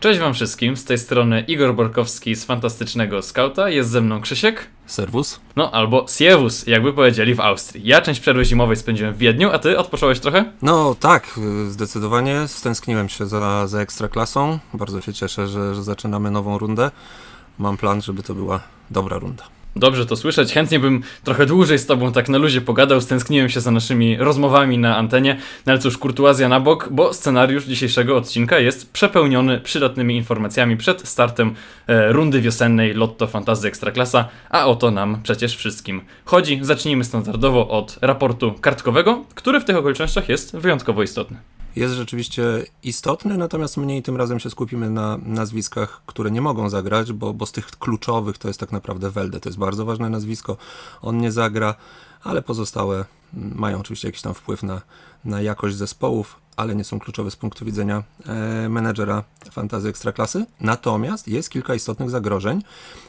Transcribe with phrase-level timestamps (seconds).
[0.00, 4.66] Cześć wam wszystkim, z tej strony Igor Borkowski z Fantastycznego Skauta, jest ze mną Krzysiek.
[4.86, 5.40] Serwus.
[5.56, 7.86] No, albo Siewus, jakby powiedzieli w Austrii.
[7.86, 10.52] Ja część przerwy zimowej spędziłem w Wiedniu, a ty odpocząłeś trochę?
[10.62, 12.48] No tak, zdecydowanie.
[12.48, 14.58] Stęskniłem się za, za Ekstraklasą.
[14.74, 16.90] Bardzo się cieszę, że, że zaczynamy nową rundę.
[17.58, 18.60] Mam plan, żeby to była
[18.90, 19.44] dobra runda.
[19.76, 20.52] Dobrze to słyszeć.
[20.52, 23.00] Chętnie bym trochę dłużej z tobą tak na luzie pogadał.
[23.00, 25.36] Stęskniłem się za naszymi rozmowami na antenie.
[25.66, 31.08] No ale cóż, kurtuazja na bok, bo scenariusz dzisiejszego odcinka jest przepełniony przydatnymi informacjami przed
[31.08, 31.54] startem
[31.86, 36.58] e, rundy wiosennej Lotto Fantasy Ekstraklasa, a o to nam przecież wszystkim chodzi.
[36.62, 41.36] Zacznijmy standardowo od raportu kartkowego, który w tych okolicznościach jest wyjątkowo istotny
[41.76, 42.42] jest rzeczywiście
[42.82, 47.46] istotny, natomiast mniej tym razem się skupimy na nazwiskach, które nie mogą zagrać, bo, bo
[47.46, 49.40] z tych kluczowych to jest tak naprawdę Welde.
[49.40, 50.56] To jest bardzo ważne nazwisko.
[51.02, 51.74] On nie zagra,
[52.22, 54.80] ale pozostałe mają oczywiście jakiś tam wpływ na,
[55.24, 60.46] na jakość zespołów, ale nie są kluczowe z punktu widzenia e, menedżera fantazy ekstraklasy.
[60.60, 62.62] Natomiast jest kilka istotnych zagrożeń.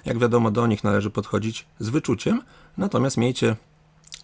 [0.05, 2.41] Jak wiadomo, do nich należy podchodzić z wyczuciem.
[2.77, 3.55] Natomiast miejcie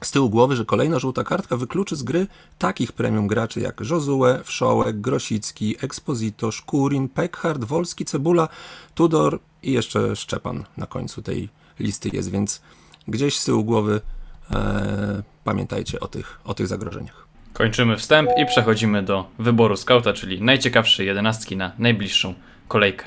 [0.01, 4.43] z tyłu głowy, że kolejna żółta kartka wykluczy z gry takich premium graczy jak Josue,
[4.43, 8.49] Wszołek, Grosicki, Exposito, Szkurin, Pekhard, Wolski, Cebula,
[8.95, 12.61] Tudor i jeszcze Szczepan na końcu tej listy jest, więc
[13.07, 14.01] gdzieś z tyłu głowy
[14.51, 17.27] e, pamiętajcie o tych, o tych zagrożeniach.
[17.53, 22.33] Kończymy wstęp i przechodzimy do wyboru skauta, czyli najciekawszej jedenastki na najbliższą
[22.67, 23.05] kolejkę.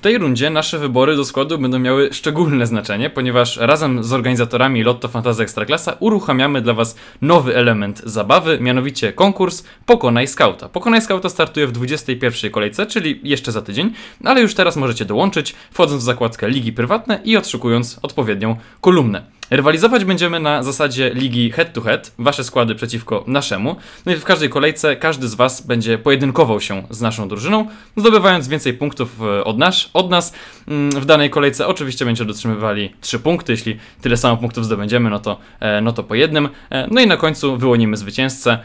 [0.00, 5.08] Tej rundzie nasze wybory do składu będą miały szczególne znaczenie, ponieważ razem z organizatorami Lotto
[5.08, 10.68] Fantasy Ekstraklasa uruchamiamy dla Was nowy element zabawy, mianowicie konkurs Pokonaj Skauta.
[10.68, 13.92] Pokonaj Skauta startuje w 21 kolejce, czyli jeszcze za tydzień,
[14.24, 19.39] ale już teraz możecie dołączyć, wchodząc w zakładkę Ligi Prywatne i odszukując odpowiednią kolumnę.
[19.50, 23.76] Rywalizować będziemy na zasadzie ligi head to head, wasze składy przeciwko naszemu.
[24.06, 27.66] No i w każdej kolejce każdy z was będzie pojedynkował się z naszą drużyną,
[27.96, 29.90] zdobywając więcej punktów e, od, nas.
[29.94, 30.32] od nas.
[30.68, 35.18] Mm, w danej kolejce oczywiście będziecie dotrzymywali 3 punkty, jeśli tyle samo punktów zdobędziemy, no
[35.18, 36.48] to, e, no to po jednym.
[36.70, 38.58] E, no i na końcu wyłonimy zwycięzcę,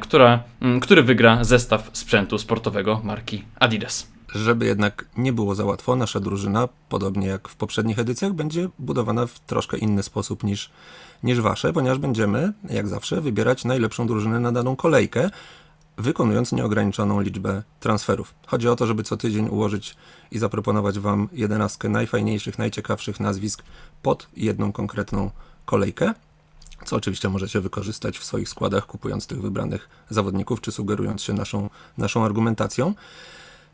[0.00, 4.17] która, mm, który wygra zestaw sprzętu sportowego marki Adidas.
[4.34, 9.26] Żeby jednak nie było za łatwo, nasza drużyna, podobnie jak w poprzednich edycjach, będzie budowana
[9.26, 10.70] w troszkę inny sposób niż,
[11.22, 15.30] niż wasze, ponieważ będziemy, jak zawsze, wybierać najlepszą drużynę na daną kolejkę,
[15.98, 18.34] wykonując nieograniczoną liczbę transferów.
[18.46, 19.96] Chodzi o to, żeby co tydzień ułożyć
[20.30, 23.62] i zaproponować Wam jedenastkę najfajniejszych, najciekawszych nazwisk
[24.02, 25.30] pod jedną konkretną
[25.64, 26.14] kolejkę,
[26.84, 31.70] co oczywiście możecie wykorzystać w swoich składach, kupując tych wybranych zawodników, czy sugerując się naszą,
[31.98, 32.94] naszą argumentacją.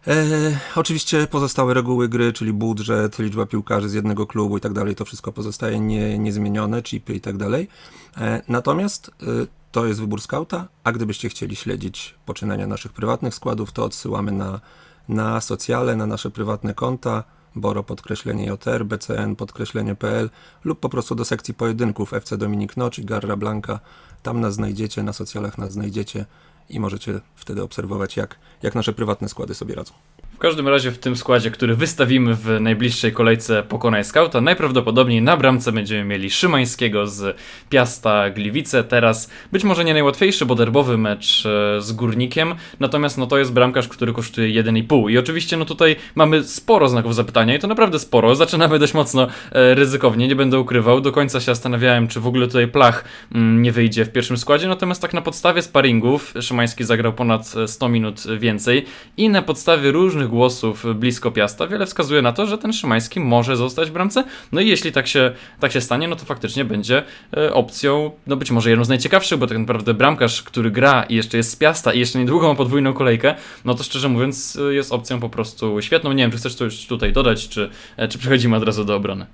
[0.07, 4.95] E, oczywiście pozostałe reguły gry, czyli budżet, liczba piłkarzy z jednego klubu i tak dalej,
[4.95, 7.69] to wszystko pozostaje nie, niezmienione, chipy i tak dalej.
[8.17, 9.27] E, natomiast e,
[9.73, 14.61] to jest wybór skauta, a gdybyście chcieli śledzić poczynania naszych prywatnych składów, to odsyłamy na,
[15.09, 17.25] na socjale, na nasze prywatne konta,
[17.57, 20.31] Boro podkreślenie JR, BCN podkreślenie PL
[20.65, 23.81] lub po prostu do sekcji pojedynków FC Dominik Noc i Garra Blanca.
[24.23, 26.27] Tam nas znajdziecie, na socjalach nas znajdziecie
[26.69, 29.95] i możecie wtedy obserwować, jak, jak nasze prywatne składy sobie radzą.
[30.35, 35.37] W każdym razie w tym składzie, który wystawimy w najbliższej kolejce Pokonaj Skauta, najprawdopodobniej na
[35.37, 37.37] bramce będziemy mieli Szymańskiego z
[37.69, 38.85] Piasta Gliwice.
[38.85, 43.53] Teraz być może nie najłatwiejszy, bo derbowy mecz e, z Górnikiem, natomiast no to jest
[43.53, 47.99] bramkarz, który kosztuje 1,5 i oczywiście no tutaj mamy sporo znaków zapytania i to naprawdę
[47.99, 48.35] sporo.
[48.35, 51.01] Zaczynamy dość mocno e, ryzykownie, nie będę ukrywał.
[51.01, 54.69] Do końca się zastanawiałem, czy w ogóle tutaj Plach mm, nie wyjdzie w pierwszym składzie,
[54.69, 58.85] natomiast tak na podstawie sparingów Szymański zagrał ponad 100 minut więcej
[59.17, 63.57] i na podstawie różnych głosów blisko Piasta, wiele wskazuje na to, że ten Szymański może
[63.57, 64.25] zostać w bramce.
[64.53, 67.03] No i jeśli tak się, tak się stanie, no to faktycznie będzie
[67.37, 71.15] e, opcją, no być może jedną z najciekawszych, bo tak naprawdę bramkarz, który gra i
[71.15, 74.75] jeszcze jest z Piasta i jeszcze niedługo ma podwójną kolejkę, no to szczerze mówiąc e,
[74.75, 76.13] jest opcją po prostu świetną.
[76.13, 79.27] Nie wiem, czy chcesz coś tutaj dodać, czy, e, czy przechodzimy od razu do obrony.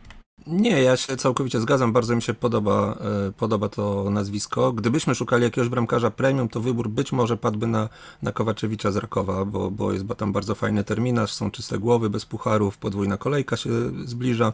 [0.46, 1.92] Nie, ja się całkowicie zgadzam.
[1.92, 2.98] Bardzo mi się podoba,
[3.28, 4.72] e, podoba to nazwisko.
[4.72, 7.88] Gdybyśmy szukali jakiegoś bramkarza premium, to wybór być może padłby na,
[8.22, 12.26] na Kowaczewicza z Rakowa, bo, bo jest tam bardzo fajny terminarz, są czyste głowy, bez
[12.26, 13.70] pucharów, podwójna kolejka się
[14.04, 14.52] zbliża.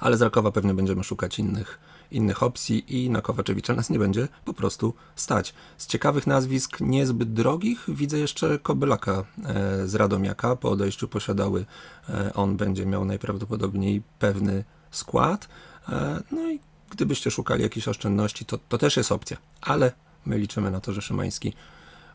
[0.00, 1.78] Ale z Rakowa pewnie będziemy szukać innych,
[2.14, 5.54] innych opcji i na Kowaczewicza nas nie będzie po prostu stać.
[5.78, 10.56] Z ciekawych nazwisk, niezbyt drogich, widzę jeszcze Kobylaka e, z Radomiaka.
[10.56, 11.66] Po odejściu posiadały
[12.08, 15.48] e, on będzie miał najprawdopodobniej pewny skład.
[15.88, 16.60] E, no i
[16.90, 19.92] gdybyście szukali jakichś oszczędności, to, to też jest opcja, ale
[20.26, 21.52] my liczymy na to, że Szymański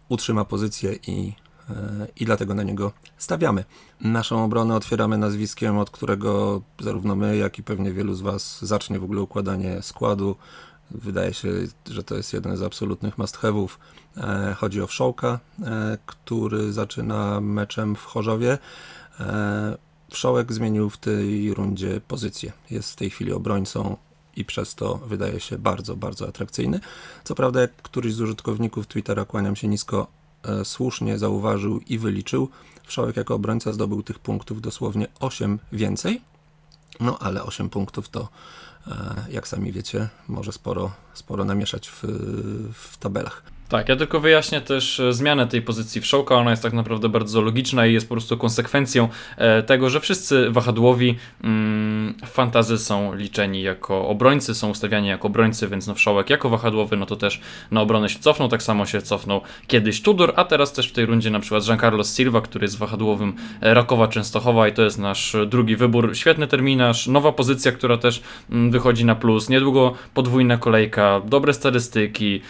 [0.09, 1.33] utrzyma pozycję i,
[2.15, 3.63] i dlatego na niego stawiamy.
[4.01, 8.99] Naszą obronę otwieramy nazwiskiem, od którego zarówno my, jak i pewnie wielu z Was zacznie
[8.99, 10.35] w ogóle układanie składu.
[10.91, 11.49] Wydaje się,
[11.89, 13.69] że to jest jeden z absolutnych must-have'ów.
[14.17, 18.57] E, chodzi o Wszołka, e, który zaczyna meczem w Chorzowie.
[19.19, 19.77] E,
[20.11, 22.51] Wszołek zmienił w tej rundzie pozycję.
[22.69, 23.97] Jest w tej chwili obrońcą
[24.35, 26.79] i przez to wydaje się bardzo, bardzo atrakcyjny.
[27.23, 30.07] Co prawda, jak któryś z użytkowników Twittera, kłaniam się nisko,
[30.63, 32.49] słusznie zauważył i wyliczył,
[32.87, 36.21] Wszołek jako obrońca zdobył tych punktów dosłownie 8 więcej.
[36.99, 38.29] No ale 8 punktów to
[39.29, 42.03] jak sami wiecie, może sporo, sporo namieszać w,
[42.73, 43.43] w tabelach.
[43.69, 46.35] Tak, ja tylko wyjaśnię też e, zmianę tej pozycji Wszołka.
[46.35, 50.49] Ona jest tak naprawdę bardzo logiczna i jest po prostu konsekwencją e, tego, że wszyscy
[50.49, 56.29] wahadłowi mm, w fantazy są liczeni jako obrońcy, są ustawiani jako obrońcy, więc no Wszołek
[56.29, 57.41] jako wahadłowy, no to też
[57.71, 61.05] na obronę się cofnął, tak samo się cofnął kiedyś Tudor, a teraz też w tej
[61.05, 65.35] rundzie na przykład Giancarlo Silva, który jest wahadłowym e, Rakowa Częstochowa i to jest nasz
[65.47, 66.17] drugi wybór.
[66.17, 68.21] Świetny terminarz, nowa pozycja, która też
[68.51, 72.41] mm, wychodzi na plus, niedługo podwójna kolejka, dobre statystyki,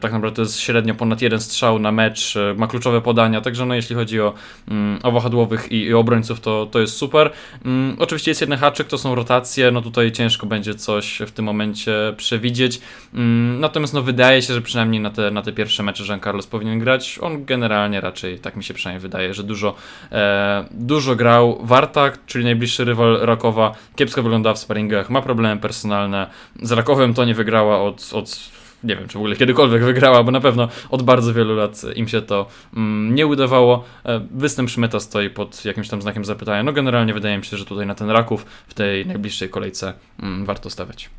[0.00, 3.66] tak naprawdę to jest średnio ponad jeden strzał na mecz, e, ma kluczowe podania, także
[3.66, 4.34] no jeśli chodzi o,
[4.68, 7.30] mm, o wahadłowych i, i obrońców, to, to jest super.
[7.64, 11.44] Mm, oczywiście jest jeden haczyk, to są rotacje, no tutaj ciężko będzie coś w tym
[11.44, 12.80] momencie przewidzieć,
[13.14, 16.46] mm, natomiast no wydaje się, że przynajmniej na te, na te pierwsze mecze Jean Carlos
[16.46, 19.74] powinien grać, on generalnie raczej, tak mi się przynajmniej wydaje, że dużo,
[20.12, 21.58] e, dużo grał.
[21.62, 26.26] Wartak, czyli najbliższy rywal Rakowa, kiepsko wygląda w sparingach, ma problemy personalne,
[26.62, 28.53] z Rakowem to nie wygrała od, od
[28.84, 32.08] nie wiem, czy w ogóle kiedykolwiek wygrała, bo na pewno od bardzo wielu lat im
[32.08, 32.46] się to
[32.76, 33.84] mm, nie udawało.
[34.04, 36.62] E, występ Szmyta stoi pod jakimś tam znakiem zapytania.
[36.62, 40.44] No generalnie wydaje mi się, że tutaj na ten Raków w tej najbliższej kolejce mm,
[40.44, 41.10] warto stawiać.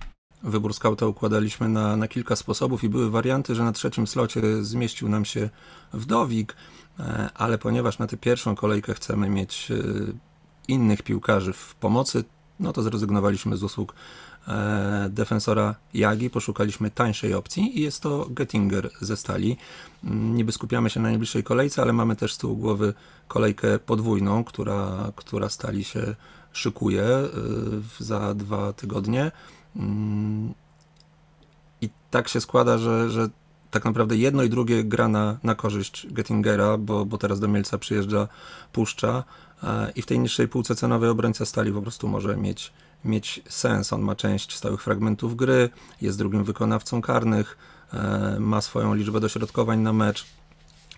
[0.43, 5.09] Wybór skauta układaliśmy na, na kilka sposobów i były warianty, że na trzecim slocie zmieścił
[5.09, 5.49] nam się
[5.93, 6.55] Wdowik,
[6.99, 9.75] e, ale ponieważ na tę pierwszą kolejkę chcemy mieć e,
[10.67, 12.23] innych piłkarzy w pomocy,
[12.59, 13.95] no to zrezygnowaliśmy z usług
[15.09, 19.57] defensora Jagi, poszukaliśmy tańszej opcji i jest to Gettinger ze stali.
[20.03, 22.93] Mm, niby skupiamy się na najbliższej kolejce, ale mamy też z tyłu głowy
[23.27, 26.15] kolejkę podwójną, która, która stali się
[26.53, 27.29] szykuje e,
[27.99, 29.31] za dwa tygodnie.
[29.75, 30.53] Mm,
[31.81, 33.29] I tak się składa, że, że
[33.71, 37.77] tak naprawdę jedno i drugie gra na, na korzyść Gettingera, bo, bo teraz do Mielca
[37.77, 38.27] przyjeżdża
[38.71, 39.23] Puszcza
[39.63, 42.73] e, i w tej niższej półce cenowej obrońca stali po prostu może mieć
[43.05, 43.93] mieć sens.
[43.93, 45.69] On ma część stałych fragmentów gry,
[46.01, 47.57] jest drugim wykonawcą karnych,
[47.93, 50.25] e, ma swoją liczbę dośrodkowań na mecz.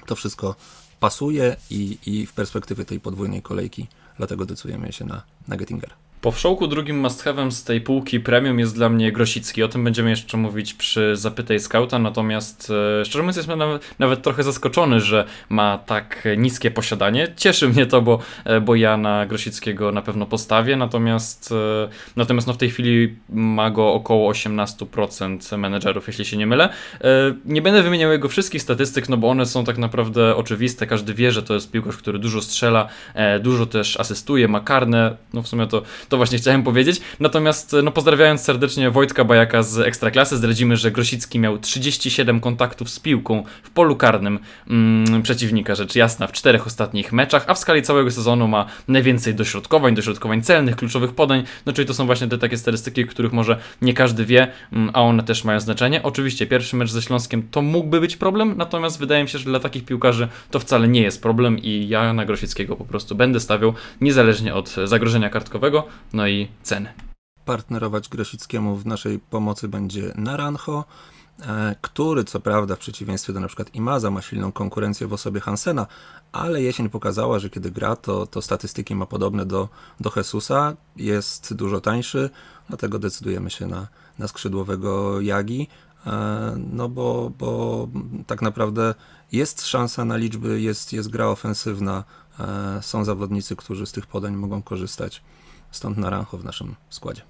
[0.06, 0.56] To wszystko
[1.00, 3.88] pasuje i, i w perspektywie tej podwójnej kolejki,
[4.18, 6.07] dlatego decydujemy się na, na Gettinger.
[6.22, 9.64] Po wszołku drugim must z tej półki premium jest dla mnie Grosicki.
[9.64, 12.72] O tym będziemy jeszcze mówić przy Zapytaj Scouta, natomiast
[13.02, 17.28] e, szczerze mówiąc jestem nawet, nawet, trochę zaskoczony, że ma tak niskie posiadanie.
[17.36, 22.48] Cieszy mnie to, bo, e, bo ja na Grosickiego na pewno postawię, natomiast, e, natomiast
[22.48, 26.70] no w tej chwili ma go około 18% menedżerów, jeśli się nie mylę.
[27.46, 30.88] Nie będę wymieniał jego wszystkich statystyk, no bo one są tak naprawdę oczywiste.
[30.88, 32.88] Każdy wie, że to jest piłkarz, który dużo strzela,
[33.42, 35.18] dużo też asystuje, ma karne.
[35.34, 37.02] No w sumie to to właśnie chciałem powiedzieć.
[37.20, 43.00] Natomiast, no pozdrawiając serdecznie Wojtka Bajaka z Ekstraklasy, zdradzimy, że Grosicki miał 37 kontaktów z
[43.00, 44.40] piłką w polu karnym
[44.70, 49.36] mm, przeciwnika, rzecz jasna, w czterech ostatnich meczach, a w skali całego sezonu ma najwięcej
[49.36, 53.58] dośrodkowań, dośrodkowań celnych, kluczowych podań, no czyli to są właśnie te takie statystyki, których może
[53.82, 56.04] nie każdy wie, mm, a one też mają znaczenie.
[56.04, 59.60] Oczywiście pierwszy mecz ze Śląskiem to mógłby być problem, natomiast wydaje mi się, że dla
[59.60, 63.74] takich piłkarzy to wcale nie jest problem i ja na Grosickiego po prostu będę stawiał
[64.02, 66.94] niezależnie od zagrożenia kartkowego no i ceny.
[67.46, 70.86] Partnerować Grosickiemu w naszej pomocy będzie Naranjo,
[71.42, 75.88] e, który co prawda w przeciwieństwie do przykład Imaza ma silną konkurencję w osobie Hansena,
[76.32, 81.54] ale jesień pokazała, że kiedy gra, to, to statystyki ma podobne do, do Jesusa, jest
[81.54, 82.30] dużo tańszy,
[82.68, 83.88] dlatego decydujemy się na,
[84.20, 85.68] na skrzydłowego Jagi,
[86.06, 87.88] e, no bo, bo
[88.28, 88.96] tak naprawdę
[89.32, 92.04] jest szansa na liczby, jest, jest gra ofensywna,
[92.40, 95.22] e, są zawodnicy, którzy z tych podań mogą korzystać.
[95.72, 97.22] Stąd Naranjo w naszym składzie.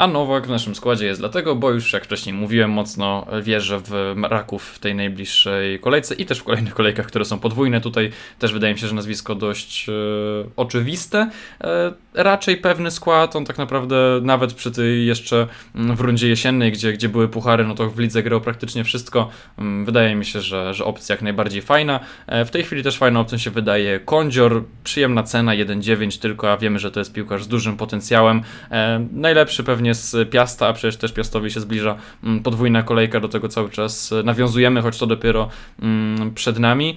[0.00, 4.14] A Nowak w naszym składzie jest dlatego, bo już jak wcześniej mówiłem, mocno wierzę w
[4.22, 7.80] Raków w tej najbliższej kolejce i też w kolejnych kolejkach, które są podwójne.
[7.80, 9.92] Tutaj też wydaje mi się, że nazwisko dość e,
[10.56, 11.30] oczywiste.
[11.60, 16.72] E, raczej pewny skład, on tak naprawdę nawet przy tej jeszcze mm, w rundzie jesiennej,
[16.72, 19.28] gdzie, gdzie były puchary, no to w lidze grał praktycznie wszystko.
[19.58, 22.00] Mm, wydaje mi się, że, że opcja jak najbardziej fajna.
[22.26, 26.56] E, w tej chwili też fajną opcją się wydaje Kondzior, przyjemna cena 1,9 tylko, a
[26.56, 28.42] wiemy, że to jest piłkarz z dużym potencjałem.
[28.70, 33.28] E, najlepszy pewnie z Piasta, a przecież też Piastowi się zbliża mm, podwójna kolejka, do
[33.28, 35.48] tego cały czas nawiązujemy, choć to dopiero
[36.34, 36.96] przed nami.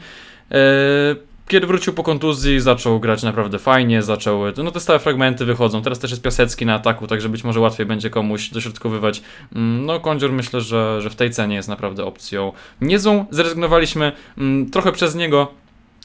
[0.52, 5.82] E, kiedy wrócił po kontuzji, zaczął grać naprawdę fajnie, zaczął, no te stałe fragmenty wychodzą,
[5.82, 9.22] teraz też jest Piasecki na ataku, także być może łatwiej będzie komuś dośrodkowywać.
[9.56, 13.26] Mm, no Kądzior myślę, że, że w tej cenie jest naprawdę opcją niezłą.
[13.32, 15.54] Zrezygnowaliśmy mm, trochę przez niego,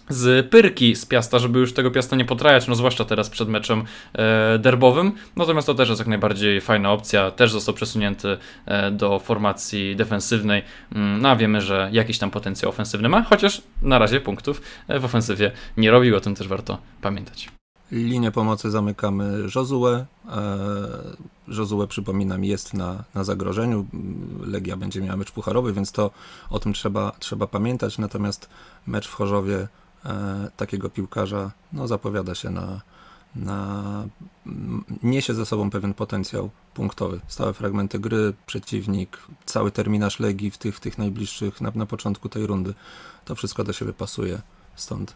[0.08, 3.84] z Pyrki z Piasta, żeby już tego Piasta nie potrajać, no zwłaszcza teraz przed meczem
[4.12, 5.12] e, derbowym.
[5.36, 7.30] Natomiast to też jest jak najbardziej fajna opcja.
[7.30, 8.36] Też został przesunięty
[8.66, 10.62] e, do formacji defensywnej.
[10.94, 15.00] Mm, no a wiemy, że jakiś tam potencjał ofensywny ma, chociaż na razie punktów e,
[15.00, 17.48] w ofensywie nie robił, o tym też warto pamiętać.
[17.92, 20.04] Linię pomocy zamykamy Josue.
[21.48, 23.86] Josue, przypominam, jest na, na zagrożeniu.
[24.46, 26.10] Legia będzie miała mecz pucharowy, więc to
[26.50, 27.98] o tym trzeba, trzeba pamiętać.
[27.98, 28.48] Natomiast
[28.86, 29.68] mecz w Chorzowie
[30.56, 32.80] takiego piłkarza no, zapowiada się na,
[33.36, 34.04] na
[35.02, 37.20] niesie ze sobą pewien potencjał punktowy.
[37.28, 42.28] Stałe fragmenty gry, przeciwnik, cały terminarz Legii w tych, w tych najbliższych, na, na początku
[42.28, 42.74] tej rundy.
[43.24, 44.42] To wszystko do siebie pasuje,
[44.76, 45.14] stąd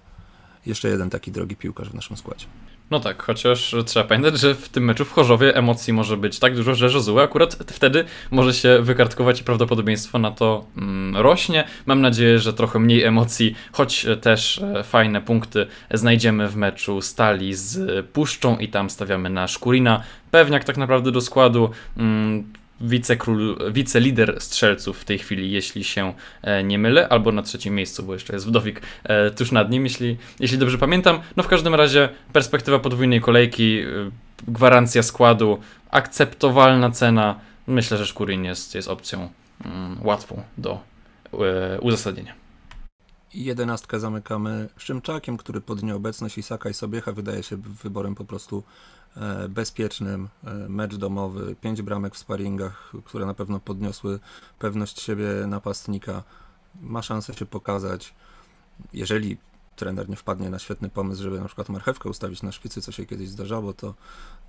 [0.67, 2.47] jeszcze jeden taki drogi piłkarz w naszym składzie.
[2.91, 6.57] No tak, chociaż trzeba pamiętać, że w tym meczu w Chorzowie emocji może być tak
[6.57, 11.65] dużo, że Josue akurat wtedy może się wykartkować i prawdopodobieństwo na to mm, rośnie.
[11.87, 17.55] Mam nadzieję, że trochę mniej emocji, choć też e, fajne punkty znajdziemy w meczu Stali
[17.55, 20.03] z Puszczą i tam stawiamy na Szkurina.
[20.31, 21.71] Pewniak tak naprawdę do składu.
[22.83, 28.03] Wicekról, wicelider strzelców w tej chwili, jeśli się e, nie mylę, albo na trzecim miejscu,
[28.03, 31.21] bo jeszcze jest Wdowik e, tuż nad nim, jeśli, jeśli dobrze pamiętam.
[31.37, 34.11] No w każdym razie perspektywa podwójnej kolejki, e,
[34.49, 35.59] gwarancja składu,
[35.91, 37.41] akceptowalna cena.
[37.67, 39.29] Myślę, że Szkurin jest, jest opcją
[39.65, 40.81] mm, łatwą do
[41.81, 42.35] uzasadnienia.
[43.35, 48.63] Jedenastkę zamykamy Szymczakiem, który pod nieobecność Isaka i Sobiecha wydaje się wyborem po prostu
[49.49, 54.21] bezpiecznym, e, mecz domowy, pięć bramek w sparingach, które na pewno podniosły
[54.59, 56.23] pewność siebie napastnika.
[56.81, 58.15] Ma szansę się pokazać.
[58.93, 59.37] Jeżeli
[59.77, 63.07] trener nie wpadnie na świetny pomysł, żeby na przykład marchewkę ustawić na szpicy, co się
[63.07, 63.95] kiedyś zdarzało, to,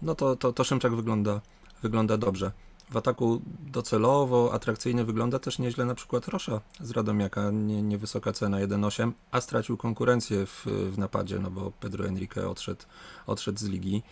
[0.02, 1.42] no to, to, to Szymczak wygląda,
[1.82, 2.52] wygląda dobrze.
[2.92, 8.58] W ataku docelowo, atrakcyjnie wygląda też nieźle na przykład Rosza z Radomiaka, nie, niewysoka cena
[8.58, 12.82] 1,8, a stracił konkurencję w, w napadzie, no bo Pedro Enrique odszedł,
[13.28, 14.04] odszedł z ligi.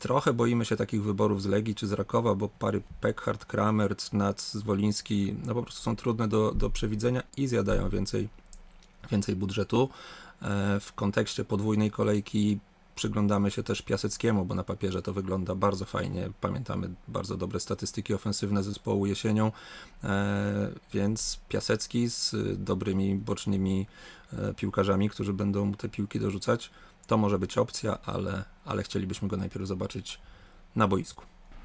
[0.00, 4.52] Trochę boimy się takich wyborów z Legii czy z Rakowa, bo pary Peckhardt, Kramer, Cnac,
[4.52, 8.28] Zwoliński no po prostu są trudne do, do przewidzenia i zjadają więcej,
[9.10, 9.88] więcej budżetu.
[10.42, 12.58] E, w kontekście podwójnej kolejki
[12.94, 16.30] przyglądamy się też Piaseckiemu, bo na papierze to wygląda bardzo fajnie.
[16.40, 19.52] Pamiętamy bardzo dobre statystyki ofensywne zespołu jesienią,
[20.04, 23.86] e, więc Piasecki z dobrymi bocznymi
[24.32, 26.70] e, piłkarzami, którzy będą mu te piłki dorzucać
[27.10, 30.20] to może być opcja, ale, ale chcielibyśmy go najpierw zobaczyć
[30.76, 31.24] na boisku.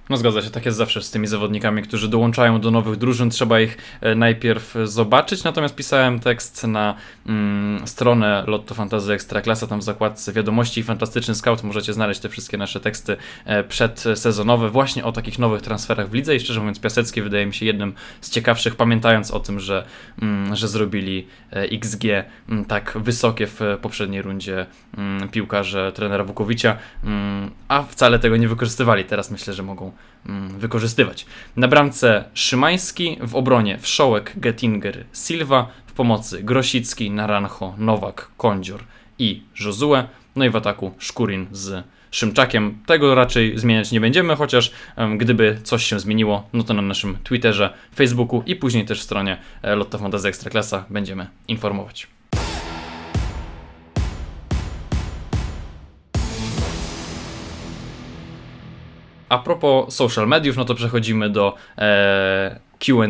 [0.09, 3.59] No zgadza się, tak jest zawsze z tymi zawodnikami, którzy dołączają do nowych drużyn, trzeba
[3.59, 6.95] ich e, najpierw zobaczyć, natomiast pisałem tekst na
[7.27, 11.63] mm, stronę Lotto Fantasy Ekstraklasa, tam w zakładce wiadomości i fantastyczny scout.
[11.63, 16.35] Możecie znaleźć te wszystkie nasze teksty e, przedsezonowe właśnie o takich nowych transferach w lidze.
[16.35, 19.85] I szczerze mówiąc Piasecki wydaje mi się jednym z ciekawszych, pamiętając o tym, że,
[20.21, 22.05] mm, że zrobili e, XG
[22.50, 24.65] mm, tak wysokie w poprzedniej rundzie
[24.97, 29.94] mm, piłkarze trenera Wukowicza, mm, a wcale tego nie wykorzystywali, teraz myślę, że mogą
[30.57, 31.25] wykorzystywać.
[31.55, 38.83] Na bramce Szymański, w obronie Wszołek, Gettinger, Silva, w pomocy Grosicki, Naranjo, Nowak, Kondzior
[39.19, 40.03] i Josue,
[40.35, 42.77] no i w ataku Szkurin z Szymczakiem.
[42.85, 44.71] Tego raczej zmieniać nie będziemy, chociaż
[45.17, 49.75] gdyby coś się zmieniło, no to na naszym Twitterze, Facebooku i później też stronie e,
[49.75, 52.14] Lotta Fantasy Ekstraklasa będziemy informować.
[59.29, 63.08] A propos social mediów, no to przechodzimy do e, QA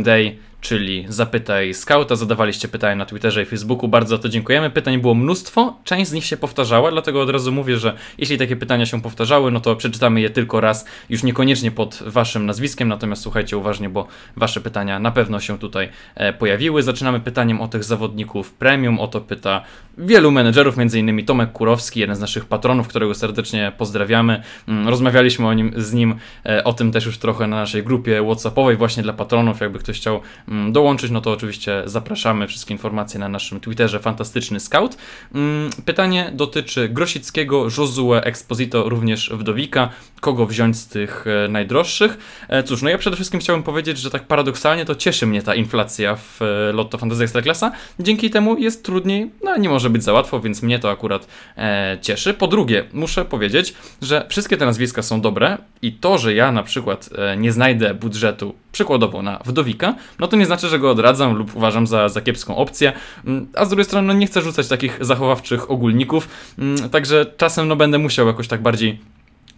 [0.66, 2.16] czyli Zapytaj Skauta.
[2.16, 4.70] Zadawaliście pytania na Twitterze i Facebooku, bardzo za to dziękujemy.
[4.70, 8.56] Pytań było mnóstwo, część z nich się powtarzała, dlatego od razu mówię, że jeśli takie
[8.56, 13.22] pytania się powtarzały, no to przeczytamy je tylko raz, już niekoniecznie pod waszym nazwiskiem, natomiast
[13.22, 16.84] słuchajcie uważnie, bo wasze pytania na pewno się tutaj e, pojawiły.
[16.84, 19.62] Zaczynamy pytaniem o tych zawodników premium, o to pyta
[19.98, 21.26] wielu menedżerów, m.in.
[21.26, 24.44] Tomek Kurowski, jeden z naszych patronów, którego serdecznie pozdrawiamy.
[24.68, 28.24] Mm, rozmawialiśmy o nim, z nim e, o tym też już trochę na naszej grupie
[28.26, 32.48] whatsappowej właśnie dla patronów, jakby ktoś chciał mm, dołączyć, no to oczywiście zapraszamy.
[32.48, 34.98] Wszystkie informacje na naszym Twitterze Fantastyczny Scout.
[35.36, 39.90] Mm, pytanie dotyczy Grosickiego, Josue Exposito, również Wdowika.
[40.22, 42.18] Kogo wziąć z tych e, najdroższych?
[42.48, 45.56] E, cóż, no ja przede wszystkim chciałbym powiedzieć, że tak paradoksalnie to cieszy mnie ta
[45.56, 47.72] inflacja w e, Lotto Fantasy Ekstraklasa.
[48.00, 51.98] Dzięki temu jest trudniej, no nie może być za łatwo, więc mnie to akurat e,
[52.02, 52.34] cieszy.
[52.34, 56.64] Po drugie, muszę powiedzieć, że wszystkie te nazwiska są dobre i to, że ja na
[56.64, 61.38] przykład e, nie znajdę budżetu przykładowo na Wdowika, no to nie znaczy, że go odradzam
[61.38, 62.94] lub uważam za, za kiepską opcję,
[63.26, 66.28] mm, a z drugiej strony no nie chcę rzucać takich zachowawczych ogólników,
[66.60, 69.00] mm, także czasem no będę musiał jakoś tak bardziej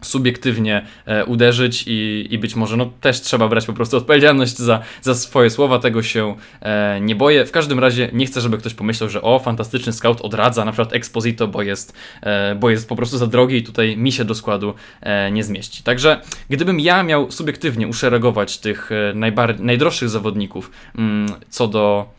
[0.01, 4.80] subiektywnie e, uderzyć i, i być może no, też trzeba brać po prostu odpowiedzialność za,
[5.01, 7.46] za swoje słowa, tego się e, nie boję.
[7.46, 10.94] W każdym razie nie chcę, żeby ktoś pomyślał, że o, fantastyczny scout odradza na przykład
[10.94, 14.36] Exposito, bo jest, e, bo jest po prostu za drogi i tutaj mi się do
[14.36, 15.84] składu e, nie zmieści.
[15.84, 19.13] Także gdybym ja miał subiektywnie uszeregować tych e,
[19.60, 22.17] najdroższych zawodników mm, co do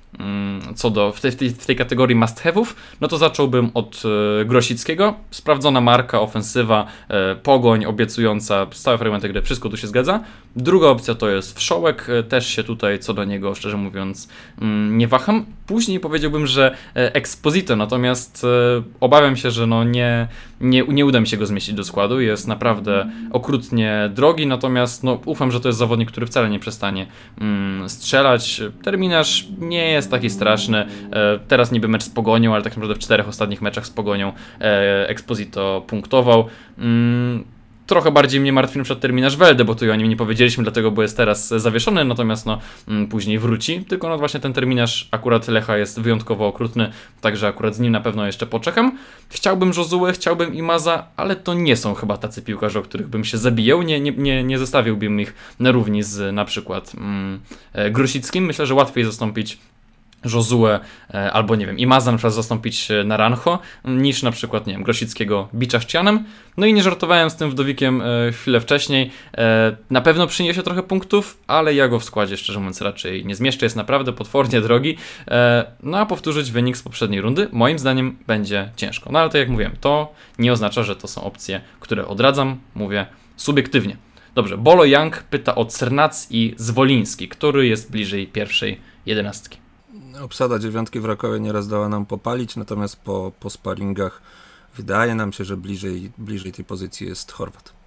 [0.75, 4.03] co do w tej, w tej, w tej kategorii must have'ów, no to zacząłbym od
[4.41, 5.15] e, Grosickiego.
[5.31, 10.21] Sprawdzona marka, ofensywa, e, pogoń, obiecująca, stałe fragmenty gry, wszystko tu się zgadza.
[10.61, 14.29] Druga opcja to jest Wszołek, e, też się tutaj co do niego, szczerze mówiąc,
[14.61, 15.47] mm, nie waham.
[15.67, 20.29] Później powiedziałbym, że Exposito, natomiast e, obawiam się, że no nie,
[20.61, 22.21] nie, nie uda mi się go zmieścić do składu.
[22.21, 27.07] Jest naprawdę okrutnie drogi, natomiast no, ufam, że to jest zawodnik, który wcale nie przestanie
[27.41, 28.61] mm, strzelać.
[28.83, 30.79] Terminarz nie jest taki straszny.
[31.13, 34.33] E, teraz niby mecz z Pogonią, ale tak naprawdę w czterech ostatnich meczach z Pogonią
[35.09, 36.49] Exposito punktował.
[37.89, 41.03] Trochę bardziej mnie martwi przed terminarz Welde, bo tu o nim nie powiedzieliśmy, dlatego bo
[41.03, 43.85] jest teraz zawieszony, natomiast no mm, później wróci.
[43.89, 48.01] Tylko no właśnie ten terminarz akurat Lecha jest wyjątkowo okrutny, także akurat z nim na
[48.01, 48.99] pewno jeszcze poczekam.
[49.29, 53.39] Chciałbym Josue, chciałbym Imaza, ale to nie są chyba tacy piłkarze, o których bym się
[53.39, 53.83] zabijał.
[53.83, 57.41] Nie, nie, nie, nie zostawiłbym ich na równi z na przykład mm,
[57.73, 58.41] e.
[58.41, 59.59] Myślę, że łatwiej zastąpić
[60.25, 60.67] Josue
[61.15, 64.83] e, albo nie wiem, Imaza na przykład zastąpić e, Naranjo, niż na przykład, nie wiem,
[64.83, 66.25] Grosickiego Biczaszcianem.
[66.57, 69.11] No i nie żartowałem z tym Wdowikiem e, chwilę wcześniej.
[69.91, 73.67] Na pewno przyniesie trochę punktów, ale ja go w składzie, szczerze mówiąc, raczej nie zmieszczę.
[73.67, 74.97] Jest naprawdę potwornie drogi.
[75.83, 79.13] No a powtórzyć wynik z poprzedniej rundy, moim zdaniem, będzie ciężko.
[79.13, 82.59] No ale tak jak mówiłem, to nie oznacza, że to są opcje, które odradzam.
[82.75, 83.07] Mówię
[83.37, 83.97] subiektywnie.
[84.35, 89.68] Dobrze, Bolo Young pyta o Cernac i Zwoliński, który jest bliżej pierwszej jedenastki.
[90.23, 94.23] Obsada dziewiątki w Rakowie nieraz dała nam popalić, natomiast po, po sparingach
[94.77, 97.78] wydaje nam się, że bliżej, bliżej tej pozycji jest Chorwat.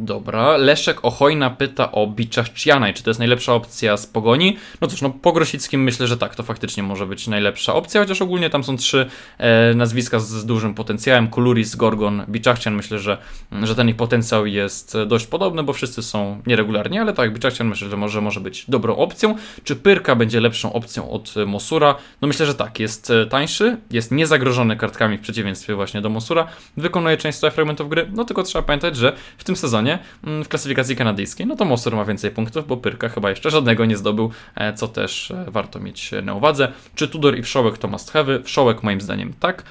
[0.00, 4.56] Dobra, Leszek Ochojna pyta o Biczaszczyjanaj, czy to jest najlepsza opcja z Pogoni?
[4.80, 8.22] No cóż, no po Grosickim myślę, że tak, to faktycznie może być najlepsza opcja, chociaż
[8.22, 9.06] ogólnie tam są trzy
[9.38, 13.18] e, nazwiska z, z, dużym potencjałem, Kuluris, Gorgon, Biczachcian, myślę, że,
[13.62, 17.88] że ten ich potencjał jest dość podobny, bo wszyscy są nieregularni, ale tak, Biczachcian myślę,
[17.88, 19.36] że może, może być dobrą opcją.
[19.64, 21.94] Czy Pyrka będzie lepszą opcją od Mosura?
[22.22, 26.46] No myślę, że tak, jest e, tańszy, jest niezagrożony kartkami w przeciwieństwie właśnie do Mosura,
[26.76, 30.48] wykonuje część fragmentów gry, no tylko trzeba pamiętać, że w tym sezonie sezonie mm, w
[30.48, 34.30] klasyfikacji kanadyjskiej, no to Mosor ma więcej punktów, bo Pyrka chyba jeszcze żadnego nie zdobył,
[34.54, 36.72] e, co też e, warto mieć na uwadze.
[36.94, 38.42] Czy Tudor i Wszołek to must have?
[38.42, 39.62] Wszołek moim zdaniem tak.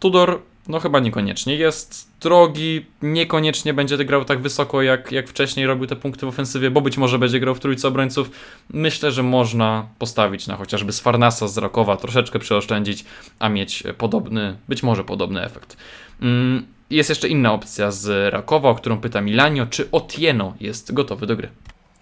[0.00, 1.56] Tudor no chyba niekoniecznie.
[1.56, 6.70] Jest drogi, niekoniecznie będzie grał tak wysoko, jak, jak wcześniej robił te punkty w ofensywie,
[6.70, 8.30] bo być może będzie grał w trójce obrońców.
[8.70, 13.04] Myślę, że można postawić na chociażby z Farnasa, z Rakowa, troszeczkę przeoszczędzić,
[13.38, 15.76] a mieć podobny, być może podobny efekt.
[16.20, 21.26] Mm, jest jeszcze inna opcja z Rakowa, o którą pyta Milanio, czy Otieno jest gotowy
[21.26, 21.48] do gry.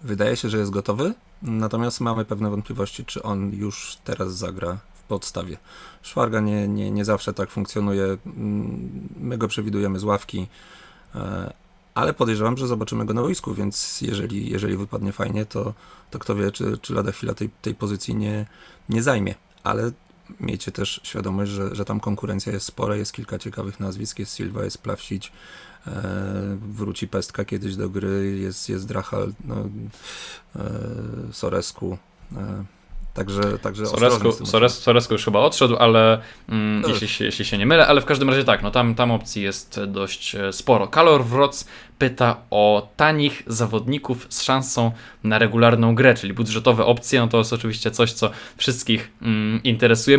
[0.01, 5.03] Wydaje się, że jest gotowy, natomiast mamy pewne wątpliwości, czy on już teraz zagra w
[5.03, 5.57] podstawie.
[6.01, 8.03] Szwarga nie, nie, nie zawsze tak funkcjonuje.
[8.25, 10.47] Mm, my go przewidujemy z ławki,
[11.15, 11.53] e,
[11.93, 15.73] ale podejrzewam, że zobaczymy go na wojsku, więc jeżeli, jeżeli wypadnie fajnie, to,
[16.11, 18.45] to kto wie, czy, czy lada chwila tej, tej pozycji nie,
[18.89, 19.35] nie zajmie.
[19.63, 19.91] Ale
[20.39, 24.63] miejcie też świadomość, że, że tam konkurencja jest spora, jest kilka ciekawych nazwisk, jest Silva,
[24.63, 25.31] jest Plawsić,
[25.87, 25.91] e,
[26.61, 29.55] wróci Pestka kiedyś do gry, jest, jest Drachal, no,
[30.55, 30.63] e,
[31.31, 31.97] Soresku,
[32.37, 32.65] e,
[33.13, 37.65] Także, także Soresku, Sores, Soresku już chyba odszedł, ale mm, jeśli, się, jeśli się nie
[37.65, 40.87] mylę, ale w każdym razie tak, no tam, tam opcji jest dość e, sporo.
[40.87, 41.65] Kalor Wroc
[42.01, 44.91] pyta o tanich zawodników z szansą
[45.23, 49.61] na regularną grę, czyli budżetowe opcje, no to jest oczywiście coś, co wszystkich mm,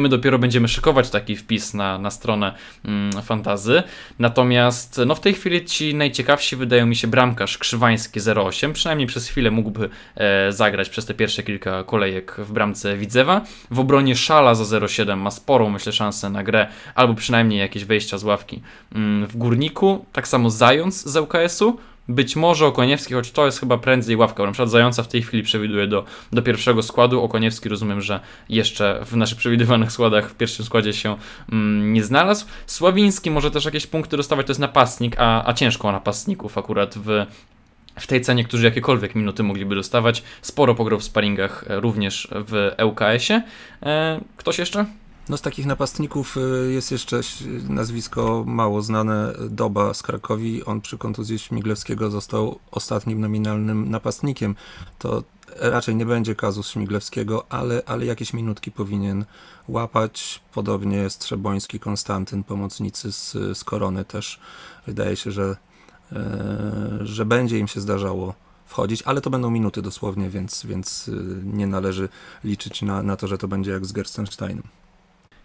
[0.09, 3.83] dopiero będziemy szykować taki wpis na, na stronę mm, fantazy.
[4.19, 9.29] Natomiast no w tej chwili ci najciekawsi wydają mi się bramkarz Krzywański 08, przynajmniej przez
[9.29, 13.41] chwilę mógłby e, zagrać przez te pierwsze kilka kolejek w bramce Widzewa.
[13.71, 18.19] W obronie Szala za 07 ma sporą, myślę, szansę na grę, albo przynajmniej jakieś wejścia
[18.19, 18.63] z ławki
[18.95, 20.05] mm, w Górniku.
[20.13, 21.72] Tak samo Zając z ŁKS-u,
[22.13, 24.43] być może Okoniewski, choć to jest chyba prędzej ławka.
[24.47, 27.23] Na przykład Zająca w tej chwili przewiduje do, do pierwszego składu.
[27.23, 31.17] Okoniewski rozumiem, że jeszcze w naszych przewidywanych składach w pierwszym składzie się
[31.53, 32.47] mm, nie znalazł.
[32.67, 37.27] Sławiński może też jakieś punkty dostawać, to jest napastnik, a, a ciężko napastników akurat w,
[38.01, 40.23] w tej cenie, którzy jakiekolwiek minuty mogliby dostawać.
[40.43, 43.43] Sporo pograł w sparingach e, również w ŁKS-ie.
[43.83, 44.87] E, ktoś jeszcze?
[45.33, 47.21] No z takich napastników y, jest jeszcze
[47.69, 50.65] nazwisko mało znane, Doba z Krakowi.
[50.65, 54.55] On przy kontuzji Śmiglewskiego został ostatnim nominalnym napastnikiem.
[54.99, 55.23] To
[55.61, 59.25] raczej nie będzie kazus Śmiglewskiego, ale, ale jakieś minutki powinien
[59.69, 60.41] łapać.
[60.55, 64.41] Podobnie Strzeboński, Konstantyn, pomocnicy z, z Korony też.
[64.87, 65.57] Wydaje się, że,
[66.13, 68.35] e, że będzie im się zdarzało
[68.67, 72.09] wchodzić, ale to będą minuty dosłownie, więc, więc y, nie należy
[72.45, 74.82] liczyć na, na to, że to będzie jak z Gerstensteinem.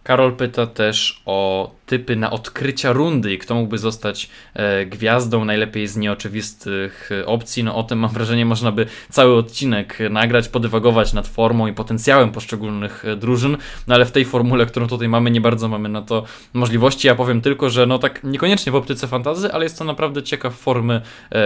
[0.07, 5.87] Karol pyta też o typy na odkrycia rundy i kto mógłby zostać e, gwiazdą, najlepiej
[5.87, 7.63] z nieoczywistych e, opcji.
[7.63, 12.31] No o tym mam wrażenie można by cały odcinek nagrać, podywagować nad formą i potencjałem
[12.31, 16.01] poszczególnych e, drużyn, no ale w tej formule, którą tutaj mamy, nie bardzo mamy na
[16.01, 17.07] to możliwości.
[17.07, 20.53] Ja powiem tylko, że no tak niekoniecznie w optyce fantazy, ale jest to naprawdę ciekaw
[20.53, 21.01] formy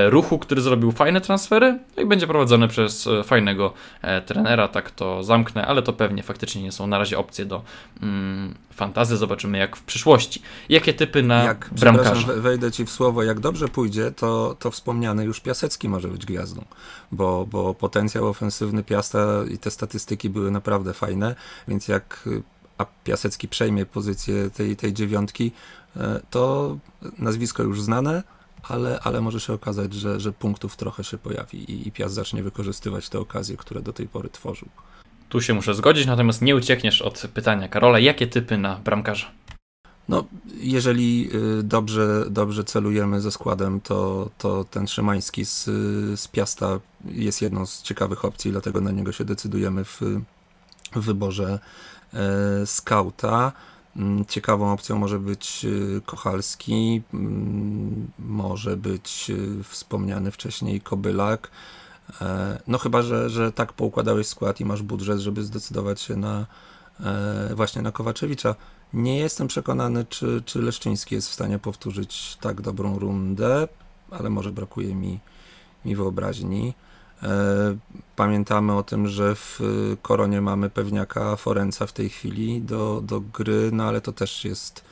[0.05, 3.73] ruchu, który zrobił fajne transfery no i będzie prowadzony przez fajnego
[4.25, 7.61] trenera, tak to zamknę, ale to pewnie faktycznie nie są na razie opcje do
[8.01, 10.41] mm, fantazy, zobaczymy jak w przyszłości.
[10.69, 12.33] Jakie typy na jak, bramkarza?
[12.33, 16.65] Wejdę ci w słowo, jak dobrze pójdzie, to, to wspomniany już Piasecki może być gwiazdą,
[17.11, 19.19] bo, bo potencjał ofensywny Piasta
[19.51, 21.35] i te statystyki były naprawdę fajne,
[21.67, 22.29] więc jak
[22.77, 25.51] a Piasecki przejmie pozycję tej, tej dziewiątki,
[25.97, 26.77] e, to
[27.19, 28.23] nazwisko już znane,
[28.63, 32.43] ale, ale może się okazać, że, że punktów trochę się pojawi i, i Piast zacznie
[32.43, 34.69] wykorzystywać te okazje, które do tej pory tworzył.
[35.31, 37.99] Tu się muszę zgodzić, natomiast nie uciekniesz od pytania Karola.
[37.99, 39.31] Jakie typy na bramkarza?
[40.09, 40.23] No,
[40.57, 45.63] jeżeli y, dobrze, dobrze celujemy ze składem, to, to ten Szymański z,
[46.19, 50.01] z Piasta jest jedną z ciekawych opcji, dlatego na niego się decydujemy w,
[50.95, 51.59] w wyborze
[52.13, 53.51] e, skauta.
[53.95, 59.31] Mm, ciekawą opcją może być y, Kochalski, mm, może być
[59.63, 61.51] wspomniany wcześniej Kobylak.
[62.21, 66.45] E, no chyba, że, że tak poukładałeś skład i masz budżet, żeby zdecydować się na
[66.99, 68.55] e, właśnie na Kowaczewicza.
[68.93, 73.67] Nie jestem przekonany, czy, czy Leszczyński jest w stanie powtórzyć tak dobrą rundę,
[74.11, 75.19] ale może brakuje mi,
[75.85, 76.73] mi wyobraźni.
[77.23, 77.27] E,
[78.15, 79.59] pamiętamy o tym, że w
[80.01, 84.83] Koronie mamy pewniaka Forenca w tej chwili do, do gry, no ale to też jest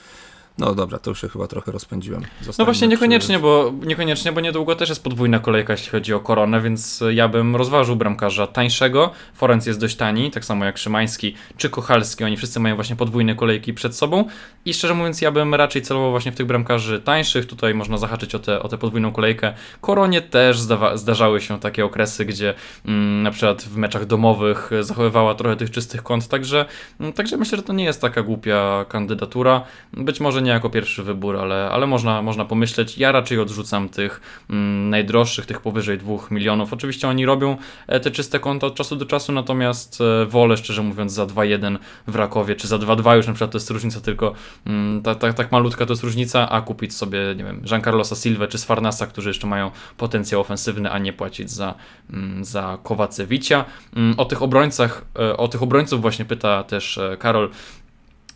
[0.60, 2.22] no dobra, to już się chyba trochę rozpędziłem.
[2.22, 3.42] Zostańmy no właśnie niekoniecznie, przy...
[3.42, 7.56] bo niekoniecznie, bo niedługo też jest podwójna kolejka, jeśli chodzi o koronę, więc ja bym
[7.56, 9.12] rozważył bramkarza tańszego.
[9.34, 12.24] Forenc jest dość tani, tak samo jak Szymański czy Kochalski.
[12.24, 14.26] Oni wszyscy mają właśnie podwójne kolejki przed sobą.
[14.66, 17.46] I szczerze mówiąc, ja bym raczej celował właśnie w tych bramkarzy tańszych.
[17.46, 19.54] Tutaj można zahaczyć o tę o te podwójną kolejkę.
[19.82, 22.54] Koronie też zdawa- zdarzały się takie okresy, gdzie
[22.86, 26.66] mm, na przykład w meczach domowych zachowywała trochę tych czystych kąt, także,
[27.00, 29.62] mm, także myślę, że to nie jest taka głupia kandydatura.
[29.94, 32.98] Być może nie nie jako pierwszy wybór, ale, ale można, można pomyśleć.
[32.98, 36.74] Ja raczej odrzucam tych mm, najdroższych, tych powyżej 2 milionów.
[36.74, 37.58] Oczywiście oni robią
[37.88, 41.78] e, te czyste konta od czasu do czasu, natomiast e, wolę szczerze mówiąc za 2-1
[42.08, 44.34] w Rakowie, czy za 2-2 już na przykład to jest różnica tylko
[44.66, 48.48] mm, tak, tak, tak malutka to jest różnica, a kupić sobie, nie wiem, Giancarlosa Silva
[48.48, 51.76] czy Sfarnasa, którzy jeszcze mają potencjał ofensywny, a nie płacić za,
[52.14, 53.66] mm, za Kowacewicia.
[53.96, 57.50] Mm, o tych obrońcach, e, o tych obrońców właśnie pyta też Karol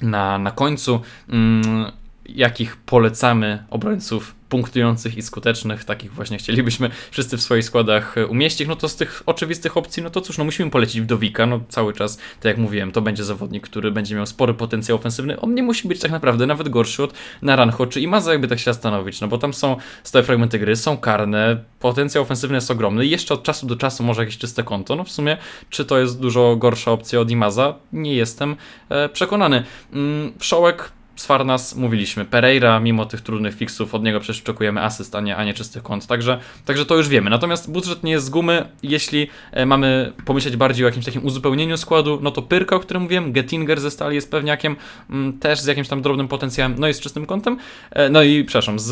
[0.02, 1.02] na, na końcu.
[1.30, 1.92] Mm,
[2.26, 8.68] jakich polecamy obrońców punktujących i skutecznych, takich właśnie chcielibyśmy wszyscy w swoich składach e, umieścić,
[8.68, 11.94] no to z tych oczywistych opcji, no to cóż, no musimy polecić Wdowika, no cały
[11.94, 15.64] czas, tak jak mówiłem, to będzie zawodnik, który będzie miał spory potencjał ofensywny, on nie
[15.64, 19.28] musi być tak naprawdę nawet gorszy od Naranjo czy Imaza, jakby tak się zastanowić, no
[19.28, 23.44] bo tam są stałe fragmenty gry, są karne, potencjał ofensywny jest ogromny i jeszcze od
[23.44, 25.38] czasu do czasu może jakieś czyste konto, no w sumie,
[25.70, 27.76] czy to jest dużo gorsza opcja od Imaza?
[27.94, 28.56] Nie jestem
[28.90, 29.64] e, przekonany.
[29.94, 30.92] Mm, Wszołek
[31.24, 35.44] Sfarnas mówiliśmy, Pereira, mimo tych trudnych fixów, od niego przecież oczekujemy asyst, a nie, a
[35.44, 37.30] nie czystych kąt, także, także to już wiemy.
[37.30, 41.78] Natomiast budżet nie jest z gumy, jeśli e, mamy pomyśleć bardziej o jakimś takim uzupełnieniu
[41.78, 44.76] składu, no to Pyrka, o którym mówiłem, Gettinger ze Stali jest pewniakiem,
[45.10, 47.58] mm, też z jakimś tam drobnym potencjałem, no i z czystym kątem,
[47.92, 48.86] e, no i przepraszam, z,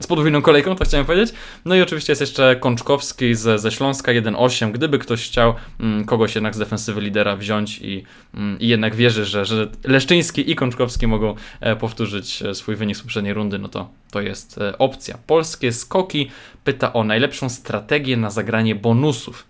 [0.00, 1.34] z podwójną kolejką, to chciałem powiedzieć.
[1.64, 6.34] No i oczywiście jest jeszcze Kączkowski ze, ze Śląska 1-8, gdyby ktoś chciał mm, kogoś
[6.34, 11.06] jednak z defensywy lidera wziąć i, mm, i jednak wierzy, że, że Leszczyński i Kączkowski
[11.06, 11.34] mogą
[11.80, 15.18] powtórzyć e, swój wynik z poprzedniej rundy, no to to jest e, opcja.
[15.26, 16.30] Polskie Skoki
[16.64, 19.46] pyta o najlepszą strategię na zagranie bonusów.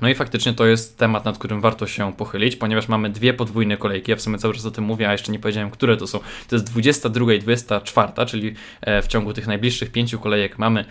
[0.00, 3.76] No i faktycznie to jest temat, nad którym warto się pochylić, ponieważ mamy dwie podwójne
[3.76, 4.10] kolejki.
[4.10, 6.18] Ja w sumie cały czas o tym mówię, a jeszcze nie powiedziałem, które to są.
[6.48, 8.54] To jest 22 i 24, czyli
[9.02, 10.84] w ciągu tych najbliższych pięciu kolejek mamy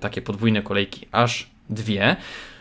[0.00, 2.16] takie podwójne kolejki aż dwie.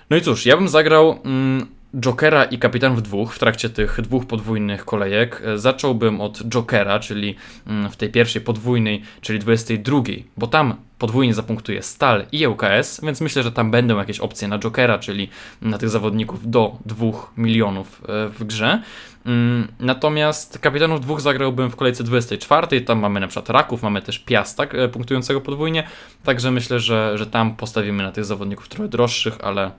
[0.10, 4.26] No i cóż, ja bym zagrał mm, Jokera i kapitanów dwóch w trakcie tych dwóch
[4.26, 5.42] podwójnych kolejek.
[5.46, 7.36] E, zacząłbym od Jokera, czyli
[7.68, 10.02] mm, w tej pierwszej podwójnej, czyli 22,
[10.38, 14.60] bo tam podwójnie zapunktuje Stal i ŁKS, więc myślę, że tam będą jakieś opcje na
[14.60, 15.30] Jokera, czyli
[15.62, 17.06] na tych zawodników do 2
[17.38, 18.82] milionów e, w grze.
[19.26, 24.20] Mm, natomiast kapitanów dwóch zagrałbym w kolejce 24, tam mamy na przykład Raków, mamy też
[24.20, 25.84] Piasta e, punktującego podwójnie,
[26.24, 29.72] także myślę, że, że tam postawimy na tych zawodników trochę droższych, ale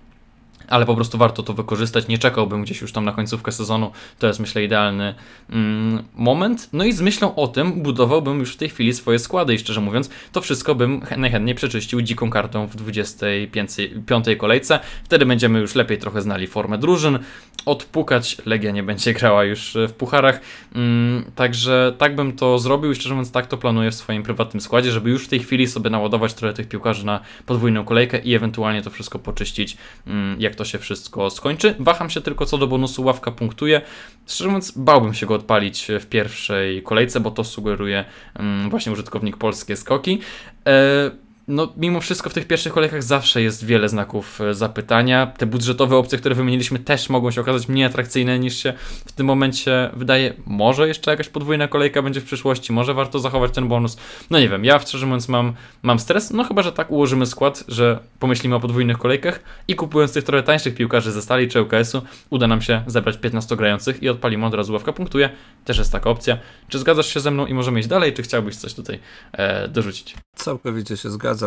[0.69, 2.09] ale po prostu warto to wykorzystać.
[2.09, 3.91] Nie czekałbym gdzieś już tam na końcówkę sezonu.
[4.19, 5.15] To jest myślę idealny
[5.51, 6.69] mm, moment.
[6.73, 9.81] No i z myślą o tym budowałbym już w tej chwili swoje składy i szczerze
[9.81, 14.81] mówiąc, to wszystko bym najchętniej przeczyścił dziką kartą w 25 kolejce.
[15.05, 17.19] Wtedy będziemy już lepiej trochę znali formę drużyn.
[17.67, 20.41] Odpukać Legia nie będzie grała już w pucharach.
[20.75, 24.61] Mm, także tak bym to zrobił i szczerze mówiąc tak to planuję w swoim prywatnym
[24.61, 28.35] składzie, żeby już w tej chwili sobie naładować trochę tych piłkarzy na podwójną kolejkę i
[28.35, 31.75] ewentualnie to wszystko poczyścić, mm, jak to się wszystko skończy.
[31.79, 33.81] Waham się tylko co do bonusu ławka punktuje.
[34.27, 39.37] Szczerze mówiąc, bałbym się go odpalić w pierwszej kolejce, bo to sugeruje mm, właśnie użytkownik
[39.37, 40.21] polskie skoki.
[40.67, 41.11] E,
[41.51, 45.27] no, mimo wszystko w tych pierwszych kolejkach zawsze jest wiele znaków e, zapytania.
[45.27, 48.73] Te budżetowe opcje, które wymieniliśmy, też mogą się okazać mniej atrakcyjne niż się
[49.07, 50.35] w tym momencie wydaje.
[50.47, 53.97] Może jeszcze jakaś podwójna kolejka będzie w przyszłości, może warto zachować ten bonus.
[54.31, 57.65] No nie wiem, ja szczerze mówiąc mam, mam stres, no chyba, że tak ułożymy skład,
[57.69, 62.03] że pomyślimy o podwójnych kolejkach i kupując tych trochę tańszych piłkarzy ze Stali czy UKS-u,
[62.31, 65.31] uda nam się zebrać 15 grających i odpalimy od razu ławka punktuje.
[65.65, 66.39] Też jest taka opcja.
[66.69, 68.99] Czy zgadzasz się ze mną i możemy iść dalej, czy chciałbyś coś tutaj
[69.33, 70.15] e, dorzucić?
[70.35, 71.40] Całkowicie się zgadzam.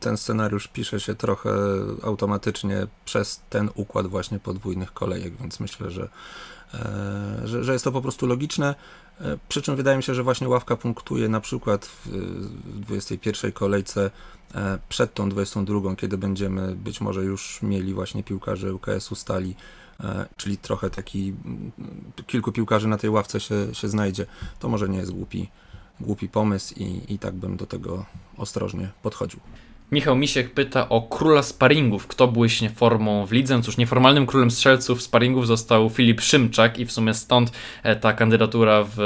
[0.00, 1.50] Ten scenariusz pisze się trochę
[2.02, 6.08] automatycznie przez ten układ właśnie podwójnych kolejek, więc myślę, że,
[6.74, 8.74] e, że, że jest to po prostu logiczne.
[9.20, 12.08] E, przy czym wydaje mi się, że właśnie ławka punktuje na przykład w
[12.80, 14.10] 21 kolejce
[14.54, 19.54] e, przed tą 22, kiedy będziemy być może już mieli właśnie piłkarzy UKS-u stali,
[20.36, 21.34] czyli trochę taki
[22.26, 24.26] kilku piłkarzy na tej ławce się, się znajdzie.
[24.58, 25.48] To może nie jest głupi
[26.00, 28.04] głupi pomysł i, i tak bym do tego
[28.36, 29.40] ostrożnie podchodził.
[29.92, 32.06] Michał Misiek pyta o króla sparingów.
[32.06, 33.62] Kto błyśnie formą w lidze?
[33.62, 38.84] Cóż, nieformalnym królem strzelców sparingów został Filip Szymczak i w sumie stąd e, ta kandydatura
[38.96, 38.98] w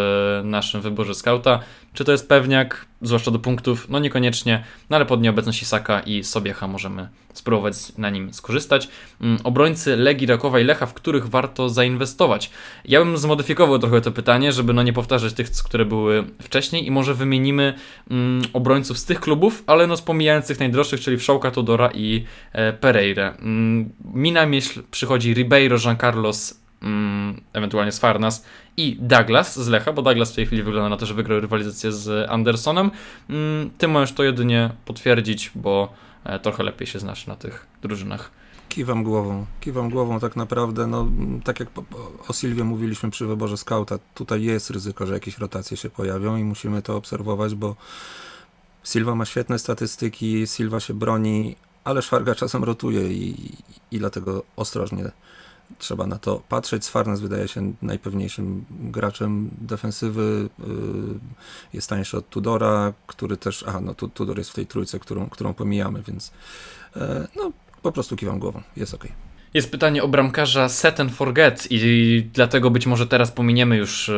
[0.44, 1.61] naszym wyborze skauta.
[1.94, 3.87] Czy to jest pewniak, zwłaszcza do punktów?
[3.88, 8.88] No niekoniecznie, no ale pod nieobecność Isaka i Sobiecha możemy spróbować na nim skorzystać.
[9.20, 12.50] Mm, obrońcy Legii Rakowa i Lecha, w których warto zainwestować.
[12.85, 16.90] Ja bym zmodyfikował trochę to pytanie, żeby no nie powtarzać tych, które były wcześniej i
[16.90, 17.74] może wymienimy
[18.11, 22.72] mm, obrońców z tych klubów, ale no pomijając tych najdroższych, czyli Wszołka, Todora i e,
[22.72, 23.37] Pereira.
[23.38, 28.44] Mm, mi na myśl przychodzi Ribeiro, Jean Carlos, mm, ewentualnie Sfarnas
[28.76, 31.92] i Douglas z Lecha, bo Douglas w tej chwili wygląda na to, że wygrał rywalizację
[31.92, 32.90] z Andersonem.
[33.30, 35.92] Mm, ty możesz to jedynie potwierdzić, bo
[36.24, 38.30] e, trochę lepiej się znasz na tych drużynach.
[38.68, 41.08] Kiwam głową, kiwam głową tak naprawdę, no
[41.44, 41.68] tak jak
[42.28, 46.44] o Silwie mówiliśmy przy wyborze skauta, tutaj jest ryzyko, że jakieś rotacje się pojawią i
[46.44, 47.76] musimy to obserwować, bo
[48.85, 53.52] Silva ma świetne statystyki, Silva się broni, ale Szwarga czasem rotuje i,
[53.90, 55.11] i dlatego ostrożnie
[55.83, 56.85] trzeba na to patrzeć.
[56.85, 60.49] Sfarnes wydaje się najpewniejszym graczem defensywy.
[60.61, 60.64] Y,
[61.73, 63.64] jest tańszy od Tudora, który też.
[63.68, 66.33] Aha, no Tudor jest w tej trójce, którą, którą pomijamy, więc
[66.97, 68.62] e, no, po prostu kiwam głową.
[68.77, 69.07] Jest ok.
[69.54, 74.14] Jest pytanie o bramkarza set and forget i dlatego być może teraz pominiemy już, e,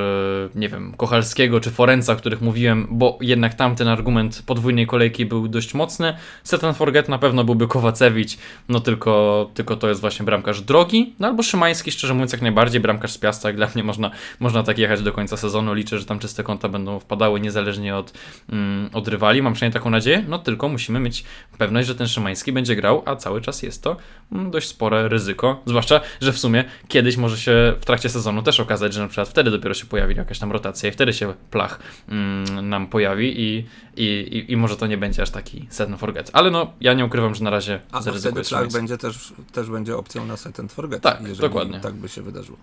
[0.54, 5.48] nie wiem, Kochalskiego czy Forenca, o których mówiłem, bo jednak tamten argument podwójnej kolejki był
[5.48, 6.16] dość mocny.
[6.44, 8.36] Set and forget na pewno byłby Kowacewicz,
[8.68, 12.80] no tylko, tylko to jest właśnie bramkarz drogi, no albo Szymański, szczerze mówiąc jak najbardziej,
[12.80, 16.04] bramkarz z Piasta, jak dla mnie można, można tak jechać do końca sezonu, liczę, że
[16.04, 18.12] tam czyste konta będą wpadały niezależnie od,
[18.52, 21.24] mm, od rywali, mam przynajmniej taką nadzieję, no tylko musimy mieć
[21.58, 23.96] pewność, że ten Szymański będzie grał, a cały czas jest to
[24.32, 28.42] mm, dość spore ryzyko ryzyko, zwłaszcza, że w sumie kiedyś może się w trakcie sezonu
[28.42, 31.34] też okazać, że na przykład wtedy dopiero się pojawi jakaś tam rotacja i wtedy się
[31.50, 36.00] plach mm, nam pojawi i, i, i, może to nie będzie aż taki set and
[36.00, 36.30] forget.
[36.32, 39.70] Ale no, ja nie ukrywam, że na razie A, a wtedy plach będzie też, też
[39.70, 41.80] będzie opcją na set and forget, tak, dokładnie.
[41.80, 42.58] tak by się wydarzyło.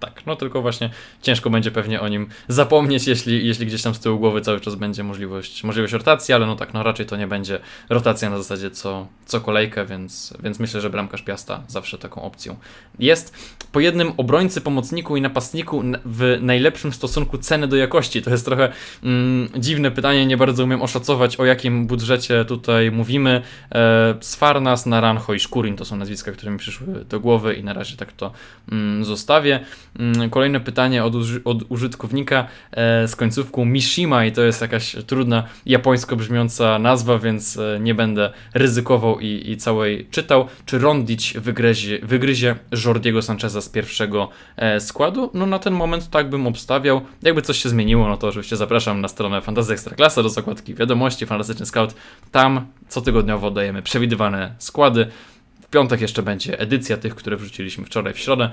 [0.00, 0.90] Tak, no tylko właśnie
[1.22, 4.74] ciężko będzie pewnie o nim zapomnieć, jeśli, jeśli gdzieś tam z tyłu głowy cały czas
[4.74, 8.70] będzie możliwość, możliwość rotacji, ale no tak, no raczej to nie będzie rotacja na zasadzie
[8.70, 12.56] co, co kolejkę, więc, więc myślę, że bramkarz Piasta zawsze taką opcją
[12.98, 13.34] jest.
[13.72, 18.22] Po jednym obrońcy, pomocniku i napastniku w najlepszym stosunku ceny do jakości.
[18.22, 23.42] To jest trochę mm, dziwne pytanie, nie bardzo umiem oszacować o jakim budżecie tutaj mówimy.
[23.74, 27.72] E, Sfarnas, Naranjo i Szkurin to są nazwiska, które mi przyszły do głowy i na
[27.72, 28.32] razie tak to
[28.72, 29.60] mm, zostawię.
[29.98, 34.96] Mm, kolejne pytanie od, uży od użytkownika e, z końcówką Mishima i to jest jakaś
[35.06, 40.46] trudna japońsko brzmiąca nazwa, więc e, nie będę ryzykował i, i całej czytał.
[40.66, 45.30] Czy Rondic wygryzie, wygryzie Jordiego Sancheza z pierwszego e, składu?
[45.34, 47.00] No na ten moment tak bym obstawiał.
[47.22, 51.26] Jakby coś się zmieniło, no to oczywiście zapraszam na stronę Fantasy Ekstraklasa do zakładki wiadomości,
[51.26, 51.94] Fantastyczny Scout.
[52.30, 55.06] Tam cotygodniowo dajemy przewidywane składy.
[55.62, 58.50] W piątek jeszcze będzie edycja tych, które wrzuciliśmy wczoraj w środę.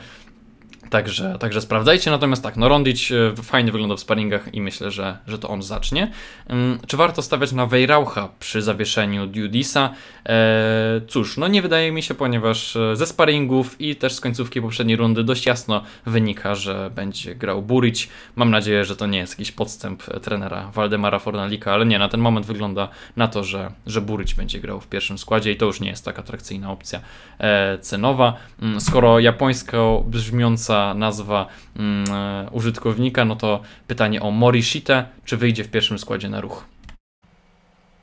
[0.90, 2.12] Także, także sprawdzajcie.
[2.12, 5.64] Natomiast tak, no Rondic e, fajnie wygląda w sparingach i myślę, że, że to on
[5.64, 6.12] zacznie.
[6.48, 9.94] Mm, czy warto stawiać na Weiraucha przy zawieszeniu Dudisa?
[10.26, 14.62] Eee, cóż, no nie wydaje mi się, ponieważ e, ze sparingów i też z końcówki
[14.62, 18.08] poprzedniej rundy dość jasno wynika, że będzie grał Buric.
[18.36, 22.20] Mam nadzieję, że to nie jest jakiś podstęp trenera Waldemara Fornalika, ale nie, na ten
[22.20, 25.80] moment wygląda na to, że, że Buric będzie grał w pierwszym składzie i to już
[25.80, 27.00] nie jest tak atrakcyjna opcja
[27.40, 28.38] e, cenowa.
[28.62, 35.64] Mm, skoro japońsko brzmiąca nazwa mm, e, użytkownika, no to pytanie o Morishite, czy wyjdzie
[35.64, 36.66] w pierwszym składzie na ruch?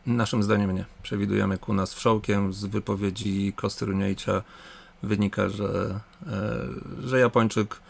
[0.06, 0.84] Naszym zdaniem nie.
[1.02, 2.52] Przewidujemy ku nas wszołkiem.
[2.52, 4.42] Z wypowiedzi Kostruniejcia
[5.02, 7.80] wynika, że, e, że Japończyk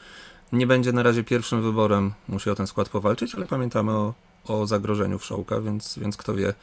[0.53, 2.13] nie będzie na razie pierwszym wyborem.
[2.29, 4.15] Musi o ten skład powalczyć, ale pamiętamy o,
[4.45, 6.55] o zagrożeniu wszołka, więc, więc kto wie,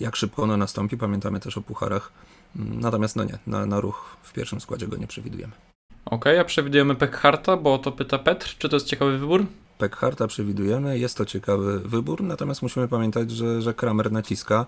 [0.00, 0.96] jak szybko ono nastąpi.
[0.96, 2.12] Pamiętamy też o pucharach.
[2.54, 5.69] Natomiast no nie, na, na ruch w pierwszym składzie go nie przewidujemy.
[6.04, 8.56] Ok, a przewidujemy Pekharta, bo to pyta Petr.
[8.58, 9.46] Czy to jest ciekawy wybór?
[9.78, 14.66] Pekharta przewidujemy, jest to ciekawy wybór, natomiast musimy pamiętać, że, że Kramer naciska,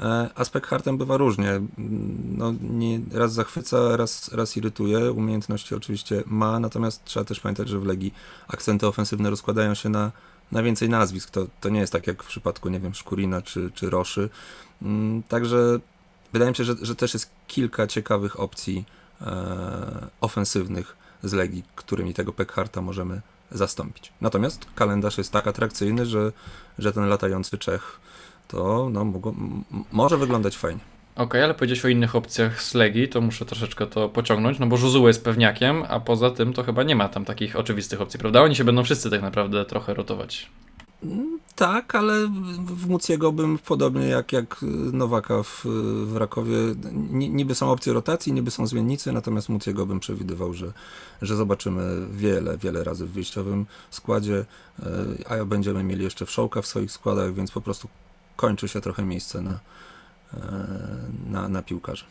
[0.00, 1.60] e, a z Pekhartem bywa różnie.
[2.36, 5.12] No, nie, raz zachwyca, raz, raz irytuje.
[5.12, 8.14] Umiejętności oczywiście ma, natomiast trzeba też pamiętać, że w Legii
[8.48, 10.12] akcenty ofensywne rozkładają się na,
[10.52, 11.30] na więcej nazwisk.
[11.30, 14.28] To, to nie jest tak jak w przypadku, nie wiem, Szkurina czy, czy Roszy.
[14.82, 15.78] Mm, także
[16.32, 18.84] wydaje mi się, że, że też jest kilka ciekawych opcji
[20.20, 24.12] ofensywnych z Legii, którymi tego Pekharta możemy zastąpić.
[24.20, 26.32] Natomiast kalendarz jest tak atrakcyjny, że,
[26.78, 28.00] że ten latający Czech
[28.48, 29.34] to no, mogło,
[29.92, 30.80] może wyglądać fajnie.
[31.14, 34.66] Okej, okay, ale powiedziałeś o innych opcjach z Legii, to muszę troszeczkę to pociągnąć, no
[34.66, 38.20] bo Żuzuł jest pewniakiem, a poza tym to chyba nie ma tam takich oczywistych opcji,
[38.20, 38.42] prawda?
[38.42, 40.50] Oni się będą wszyscy tak naprawdę trochę rotować.
[41.56, 42.26] Tak, ale
[42.66, 45.62] w Muciego bym podobnie jak, jak Nowaka w,
[46.06, 46.56] w Rakowie,
[47.10, 50.72] niby są opcje rotacji, niby są zmiennicy, natomiast Muciego bym przewidywał, że,
[51.22, 54.44] że zobaczymy wiele, wiele razy w wyjściowym składzie,
[55.26, 57.88] e, a będziemy mieli jeszcze wszołka w swoich składach, więc po prostu
[58.36, 59.60] kończy się trochę miejsce na,
[60.34, 60.40] e,
[61.30, 62.04] na, na piłkarzy.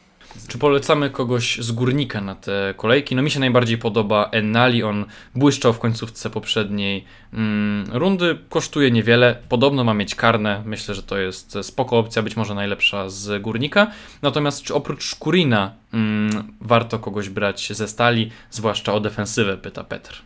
[0.48, 3.16] Czy polecamy kogoś z górnika na te kolejki?
[3.16, 5.06] No mi się najbardziej podoba Ennali, on
[5.36, 11.18] błyszczał w końcówce poprzedniej mm, rundy, kosztuje niewiele, podobno ma mieć karne, myślę, że to
[11.18, 13.92] jest spoko opcja, być może najlepsza z górnika.
[14.22, 20.22] Natomiast czy oprócz Szkurina mm, warto kogoś brać ze stali, zwłaszcza o defensywę, pyta Petr.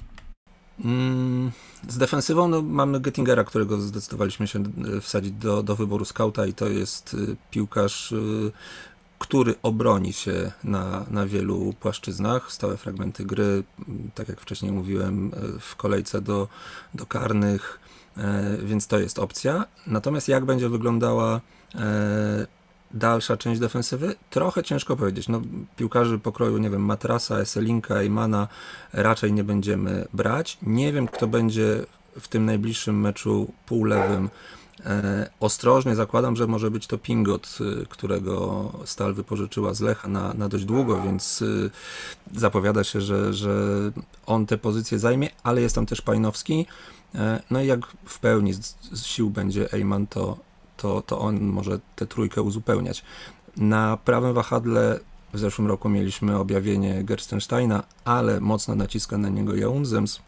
[0.86, 1.52] Mm,
[1.88, 4.64] z defensywą no, mamy Gettingera, którego zdecydowaliśmy się
[4.98, 8.16] e, wsadzić do, do wyboru skauta i to jest e, piłkarz e,
[9.20, 12.52] który obroni się na, na wielu płaszczyznach.
[12.52, 13.64] Stałe fragmenty gry,
[14.16, 16.48] tak jak wcześniej mówiłem, e, w kolejce do,
[16.94, 17.80] do karnych,
[18.18, 19.66] e, więc to jest opcja.
[19.88, 21.42] Natomiast jak będzie wyglądała
[21.76, 22.48] e,
[22.92, 24.16] dalsza część defensywy?
[24.30, 25.28] Trochę ciężko powiedzieć.
[25.28, 25.42] No,
[25.76, 28.48] piłkarzy pokroju, nie wiem, Matrasa, Eselinka, Eimana
[28.94, 30.58] raczej nie będziemy brać.
[30.62, 31.86] Nie wiem, kto będzie
[32.20, 34.30] w tym najbliższym meczu półlewym
[35.40, 40.50] ostrożnie zakładam, że może być to Pingot, e, którego Stal wypożyczyła z Lecha na, na
[40.50, 41.44] dość długo, więc
[42.36, 43.52] e, zapowiada się, że, że
[44.26, 46.66] on tę pozycję zajmie, ale jest tam też Pajnowski.
[47.50, 50.38] No i jak w pełni z, z sił będzie Eyman, to,
[50.78, 53.04] to, to on może tę trójkę uzupełniać.
[53.58, 55.00] Na prawym wahadle
[55.34, 60.22] w zeszłym roku mieliśmy objawienie Gerstensteina, ale mocno naciska na niego Jaunzems,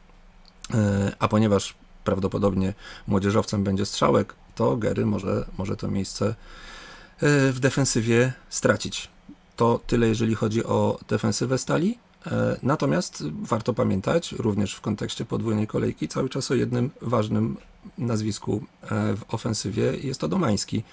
[1.19, 1.75] a ponieważ
[2.09, 2.73] prawdopodobnie
[3.07, 9.09] młodzieżowcem będzie strzałek, to Gery może, może to miejsce e, w defensywie stracić.
[9.55, 11.97] To tyle, jeżeli chodzi o defensywę stali.
[12.27, 17.57] E, natomiast warto pamiętać, również w kontekście podwójnej kolejki, cały czas o jednym ważnym
[17.97, 20.83] nazwisku e, w ofensywie jest to Domański.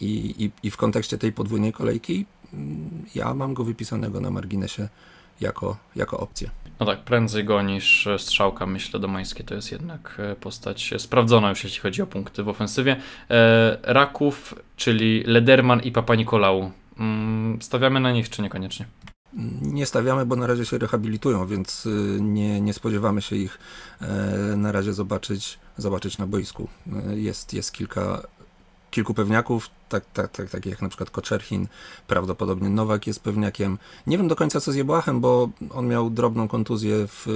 [0.00, 4.88] I, i, I w kontekście tej podwójnej kolejki mm, ja mam go wypisanego na marginesie
[5.40, 6.50] jako, jako opcję.
[6.80, 11.64] No tak, prędzej go niż strzałka, myślę, Domańskie to jest jednak e, postać sprawdzona już
[11.64, 12.96] jeśli chodzi o punkty w ofensywie.
[13.30, 16.70] E, Raków, czyli Lederman i Papa Nikolał.
[16.98, 18.86] Mm, stawiamy na nich, czy niekoniecznie?
[19.62, 21.88] Nie stawiamy, bo na razie się rehabilitują, więc
[22.20, 23.58] nie, nie spodziewamy się ich
[24.00, 24.06] e,
[24.56, 26.68] na razie zobaczyć, zobaczyć na boisku.
[27.14, 28.22] Jest, jest kilka
[28.96, 31.66] kilku pewniaków, tak, tak, tak, takich jak na przykład Koczerchin,
[32.06, 33.78] prawdopodobnie Nowak jest pewniakiem.
[34.06, 37.26] Nie wiem do końca co z Jebłachem, bo on miał drobną kontuzję w,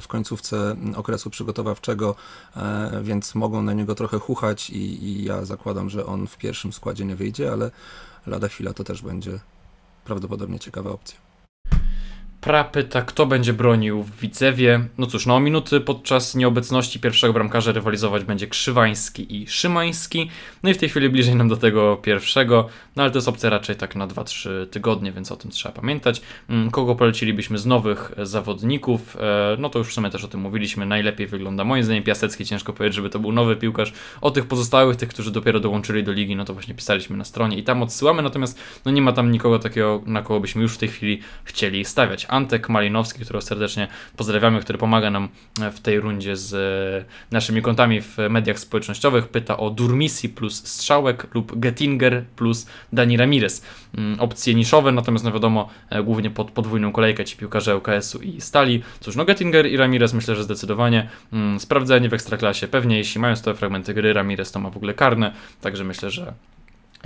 [0.00, 2.14] w końcówce okresu przygotowawczego,
[2.56, 6.72] e, więc mogą na niego trochę chuchać i, i ja zakładam, że on w pierwszym
[6.72, 7.70] składzie nie wyjdzie, ale
[8.26, 9.40] lada chwila to też będzie
[10.04, 11.25] prawdopodobnie ciekawa opcja.
[12.40, 14.88] Pra pyta, kto będzie bronił w Widzewie.
[14.98, 20.30] No cóż, no o minuty podczas nieobecności pierwszego bramkarza rywalizować będzie Krzywański i Szymański.
[20.62, 23.50] No i w tej chwili bliżej nam do tego pierwszego, no ale to jest opcja
[23.50, 26.22] raczej tak na 2-3 tygodnie, więc o tym trzeba pamiętać.
[26.50, 29.16] Mm, kogo polecilibyśmy z nowych zawodników?
[29.20, 30.86] E, no to już w sumie też o tym mówiliśmy.
[30.86, 32.44] Najlepiej wygląda moim zdaniem Piasecki.
[32.44, 33.92] Ciężko powiedzieć, żeby to był nowy piłkarz.
[34.20, 37.58] O tych pozostałych, tych, którzy dopiero dołączyli do ligi, no to właśnie pisaliśmy na stronie
[37.58, 40.78] i tam odsyłamy, natomiast no nie ma tam nikogo takiego, na kogo byśmy już w
[40.78, 42.25] tej chwili chcieli stawiać.
[42.28, 45.28] Antek Malinowski, którego serdecznie pozdrawiamy, który pomaga nam
[45.72, 49.28] w tej rundzie z e, naszymi kontami w mediach społecznościowych.
[49.28, 53.62] Pyta o Durmisi plus Strzałek lub Gettinger plus Dani Ramirez.
[53.98, 58.40] Mm, opcje niszowe, natomiast no wiadomo, e, głównie pod podwójną kolejkę ci piłkarze UKS-u i
[58.40, 58.82] Stali.
[59.00, 62.68] Cóż, no Gettinger i Ramirez myślę, że zdecydowanie mm, sprawdzenie w Ekstraklasie.
[62.68, 66.32] Pewnie jeśli mają stałe fragmenty gry, Ramirez to ma w ogóle karne, także myślę, że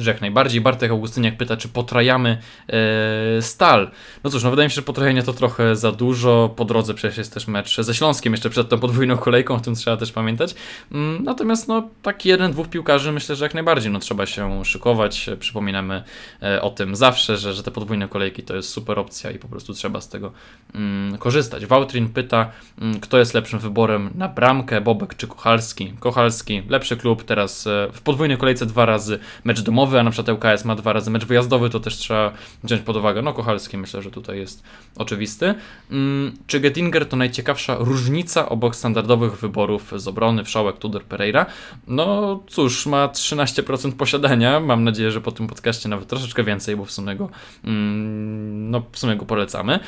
[0.00, 0.60] że jak najbardziej.
[0.60, 2.38] Bartek Augustyniak pyta, czy potrajamy
[2.68, 3.90] e, stal.
[4.24, 6.54] No cóż, no wydaje mi się, że potrajanie to trochę za dużo.
[6.56, 9.74] Po drodze przecież jest też mecz ze Śląskiem, jeszcze przed tą podwójną kolejką, o tym
[9.74, 10.54] trzeba też pamiętać.
[10.92, 15.30] Mm, natomiast no taki jeden, dwóch piłkarzy myślę, że jak najbardziej no, trzeba się szykować.
[15.40, 16.02] Przypominamy
[16.42, 19.48] e, o tym zawsze, że, że te podwójne kolejki to jest super opcja i po
[19.48, 20.32] prostu trzeba z tego
[20.74, 21.66] mm, korzystać.
[21.66, 25.92] Wałtrin pyta, mm, kto jest lepszym wyborem na bramkę, Bobek czy Kochalski?
[26.00, 30.10] Kochalski, lepszy klub, teraz e, w podwójnej kolejce dwa razy mecz domowy domowy, a na
[30.10, 32.32] przykład ŁKS ma dwa razy mecz wyjazdowy, to też trzeba
[32.64, 33.22] wziąć pod uwagę.
[33.22, 34.62] No, Kochalski myślę, że tutaj jest
[34.96, 35.54] oczywisty.
[35.90, 41.46] Mm, czy Gettinger to najciekawsza różnica obok standardowych wyborów z obrony, Wszołek, Tudor, Pereira?
[41.86, 44.60] No cóż, ma 13% posiadania.
[44.60, 47.28] Mam nadzieję, że po tym podcaście nawet troszeczkę więcej, bo w sumie go,
[47.64, 49.80] mm, no, w sumie go polecamy.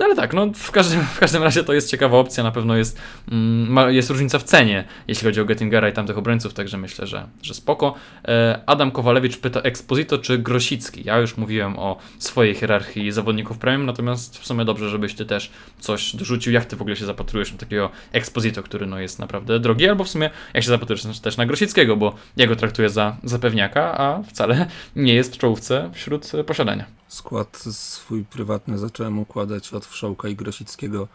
[0.00, 2.76] No ale tak, no w każdym, w każdym razie to jest ciekawa opcja, na pewno
[2.76, 2.98] jest,
[3.32, 7.28] mm, jest różnica w cenie, jeśli chodzi o Gettingera i tamtych obrońców, także myślę, że,
[7.42, 7.94] że spoko.
[8.28, 11.02] E, Adam Kowalewicz pyta Exposito czy Grosicki?
[11.04, 15.50] Ja już mówiłem o swojej hierarchii zawodników premium, natomiast w sumie dobrze, żebyś ty też
[15.78, 16.52] coś dorzucił.
[16.52, 20.04] Jak ty w ogóle się zapatrujesz na takiego Exposito, który no jest naprawdę drogi, albo
[20.04, 24.22] w sumie jak się zapatrujesz też na Grosickiego, bo ja go traktuję za zapewniaka, a
[24.22, 30.36] wcale nie jest w czołówce wśród posiadania skład swój prywatny zacząłem układać od Wszołka i
[30.36, 31.08] Grosickiego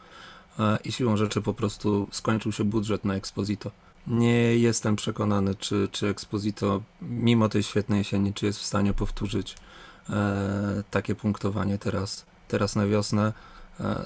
[0.83, 3.71] i siłą rzeczy po prostu skończył się budżet na Exposito.
[4.07, 9.55] Nie jestem przekonany, czy, czy Exposito, mimo tej świetnej jesieni, czy jest w stanie powtórzyć
[10.09, 13.33] e, takie punktowanie teraz, teraz na wiosnę.
[13.79, 14.05] E,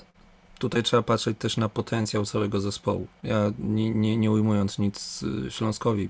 [0.60, 3.08] tutaj trzeba patrzeć też na potencjał całego zespołu.
[3.24, 6.10] Ja nie, nie, nie ujmując nic Śląskowi,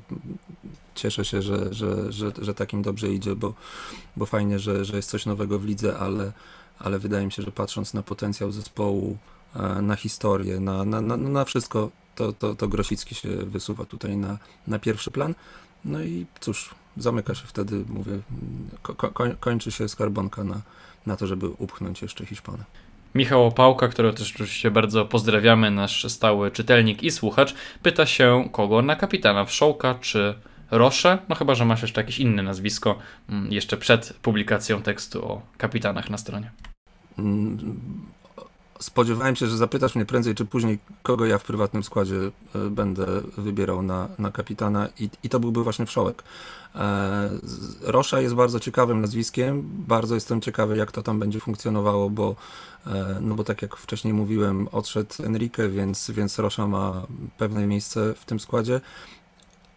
[0.95, 3.53] cieszę się, że, że, że, że takim dobrze idzie, bo,
[4.17, 6.31] bo fajnie, że, że jest coś nowego w lidze, ale,
[6.79, 9.17] ale wydaje mi się, że patrząc na potencjał zespołu,
[9.55, 14.17] e, na historię, na, na, na, na wszystko, to, to, to Grosicki się wysuwa tutaj
[14.17, 15.35] na, na pierwszy plan.
[15.85, 18.19] No i cóż, zamyka się wtedy, mówię,
[18.81, 20.61] ko, kończy się skarbonka na,
[21.05, 22.63] na to, żeby upchnąć jeszcze Hiszpana.
[23.15, 28.81] Michał Opałka, którego też oczywiście bardzo pozdrawiamy, nasz stały czytelnik i słuchacz, pyta się, kogo
[28.81, 30.35] na kapitana Wszołka czy
[30.71, 31.17] Rosze?
[31.29, 32.99] No chyba, że masz jeszcze jakieś inne nazwisko
[33.29, 36.51] mm, jeszcze przed publikacją tekstu o kapitanach na stronie.
[37.19, 37.57] Mm,
[38.79, 42.15] spodziewałem się, że zapytasz mnie prędzej czy później, kogo ja w prywatnym składzie
[42.55, 43.05] e, będę
[43.37, 46.23] wybierał na, na kapitana i, i to byłby właśnie Wszołek.
[46.75, 47.29] E,
[47.81, 52.35] Rosza jest bardzo ciekawym nazwiskiem, bardzo jestem ciekawy jak to tam będzie funkcjonowało, bo
[52.87, 57.07] e, no bo tak jak wcześniej mówiłem, odszedł Enrique, więc, więc Rosza ma
[57.37, 58.81] pewne miejsce w tym składzie,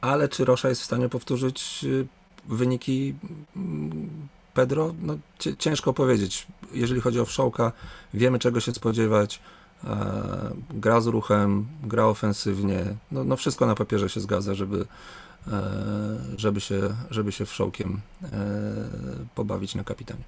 [0.01, 2.07] ale czy Rosza jest w stanie powtórzyć y,
[2.49, 3.15] wyniki
[3.57, 4.95] mm, Pedro?
[5.03, 5.17] No,
[5.59, 6.47] ciężko powiedzieć.
[6.73, 7.73] Jeżeli chodzi o Wszołka,
[8.15, 9.41] wiemy czego się spodziewać.
[9.85, 12.85] E, gra z ruchem, gra ofensywnie.
[13.13, 14.87] No, no wszystko na papierze się zgadza, żeby,
[15.53, 15.63] e,
[16.37, 16.81] żeby, się,
[17.11, 18.29] żeby się Wszołkiem e,
[19.35, 20.25] pobawić na kapitanie.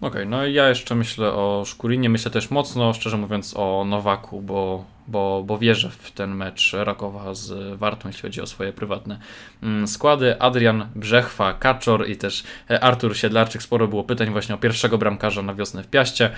[0.00, 4.42] Okej, okay, no ja jeszcze myślę o Szkurinie, myślę też mocno, szczerze mówiąc, o Nowaku,
[4.42, 9.18] bo, bo, bo wierzę w ten mecz Rakowa z Wartą, jeśli chodzi o swoje prywatne
[9.62, 10.40] mm, składy.
[10.40, 12.44] Adrian Brzechwa, Kaczor i też
[12.80, 13.62] Artur Siedlarczyk.
[13.62, 16.30] Sporo było pytań właśnie o pierwszego bramkarza na wiosnę w Piaście.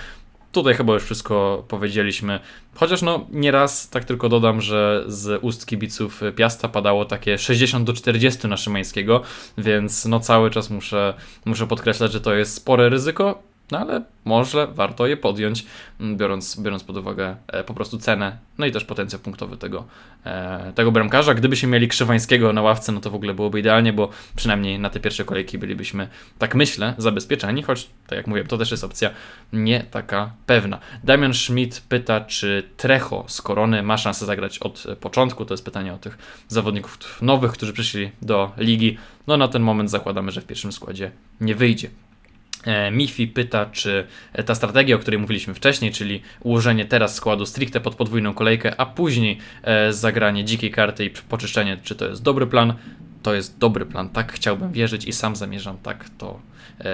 [0.51, 2.39] Tutaj chyba już wszystko powiedzieliśmy.
[2.75, 7.93] Chociaż no nieraz tak tylko dodam, że z ust kibiców Piasta padało takie 60 do
[7.93, 9.21] 40 na Szymańskiego,
[9.57, 11.13] więc no cały czas muszę,
[11.45, 15.65] muszę podkreślać, że to jest spore ryzyko No ale może warto je podjąć,
[15.99, 19.85] mm, biorąc, biorąc pod uwagę e, po prostu cenę, no i też potencjał punktowy tego,
[20.25, 21.33] e, tego bramkarza.
[21.33, 24.99] Gdybyśmy mieli Krzywańskiego na ławce, no to w ogóle byłoby idealnie, bo przynajmniej na te
[24.99, 26.07] pierwsze kolejki bylibyśmy,
[26.37, 29.09] tak myślę, zabezpieczeni, choć, tak jak mówiłem, to też jest opcja
[29.53, 30.79] nie taka pewna.
[31.03, 35.45] Damian Schmidt pyta, czy Trecho z Korony ma szansę zagrać od początku.
[35.45, 38.97] To jest pytanie o tych zawodników nowych, którzy przyszli do ligi.
[39.27, 41.11] No na ten moment zakładamy, że w pierwszym składzie
[41.41, 41.89] nie wyjdzie.
[42.65, 44.07] E, Mifi pyta, czy
[44.45, 48.85] ta strategia, o której mówiliśmy wcześniej, czyli ułożenie teraz składu stricte pod podwójną kolejkę, a
[48.85, 52.73] później e, zagranie dzikiej karty i poczyszczenie, czy to jest dobry plan?
[53.23, 56.39] To jest dobry plan, tak chciałbym wierzyć i sam zamierzam tak to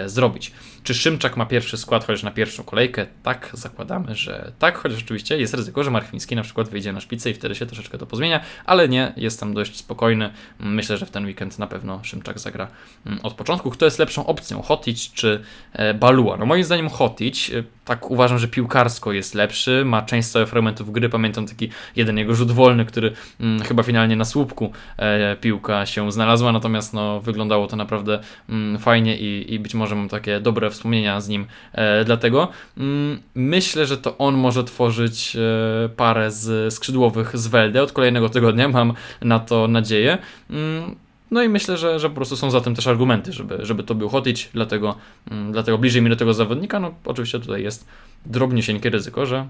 [0.06, 0.52] zrobić.
[0.84, 3.06] Czy Szymczak ma pierwszy skład, chociaż na pierwszą kolejkę?
[3.24, 7.30] Tak, zakładamy, że tak, chociaż oczywiście jest ryzyko, że Marchwiński na przykład wyjdzie na szpicę
[7.30, 10.30] i wtedy się troszeczkę to pozmienia, ale nie, jestem dość spokojny.
[10.60, 12.68] Myślę, że w ten weekend na pewno Szymczak zagra
[13.06, 13.70] mm, od początku.
[13.70, 15.44] Kto jest lepszą opcją, Hotic czy
[15.74, 16.38] e, Balua?
[16.38, 20.92] No moim zdaniem Hotic, e, tak uważam, że piłkarsko jest lepszy, ma część stałych fragmentów
[20.92, 25.86] gry, pamiętam taki jeden jego rzut wolny, który hmm, chyba finalnie na słupku e, piłka
[25.86, 30.40] się znalazła, natomiast no, wyglądało to naprawdę hmm, fajnie i, i być może mam takie
[30.40, 31.46] dobre wspomnienia z nim.
[31.74, 32.48] E, dlatego
[32.78, 37.84] mm, myślę, że to on może tworzyć e, parę z skrzydłowych z Welde.
[37.84, 40.18] Od kolejnego tygodnia mam na to nadzieję.
[40.50, 40.96] Mm,
[41.32, 43.96] no i myślę, że, że po prostu są za tym też argumenty, żeby, żeby to
[43.96, 44.96] był Hotić, dlatego,
[45.32, 46.80] mm, dlatego bliżej mi do tego zawodnika.
[46.80, 47.88] No oczywiście tutaj jest
[48.26, 49.48] drobniusieńkie ryzyko, że,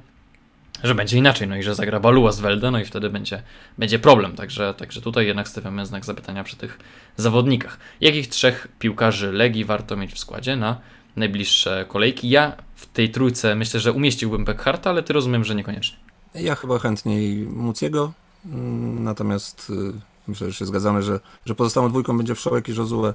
[0.84, 3.44] że będzie inaczej, no i że zagra Balua z Welde, no i wtedy będzie,
[3.78, 4.36] będzie problem.
[4.36, 6.80] Także, także tutaj jednak stawiamy znak zapytania przy tych
[7.18, 7.78] zawodnikach.
[8.02, 10.78] Jakich trzech piłkarzy Legii warto mieć w składzie na
[11.16, 12.30] najbliższe kolejki.
[12.30, 15.98] Ja w tej trójce myślę, że umieściłbym Beckharta, ale ty rozumiem, że niekoniecznie.
[16.36, 18.14] Ja chyba chętniej Muciego,
[18.46, 19.94] mm, natomiast y,
[20.28, 23.06] myślę, że się zgadzamy, że, że pozostałą dwójką będzie Wszołek i Josue.
[23.06, 23.14] E,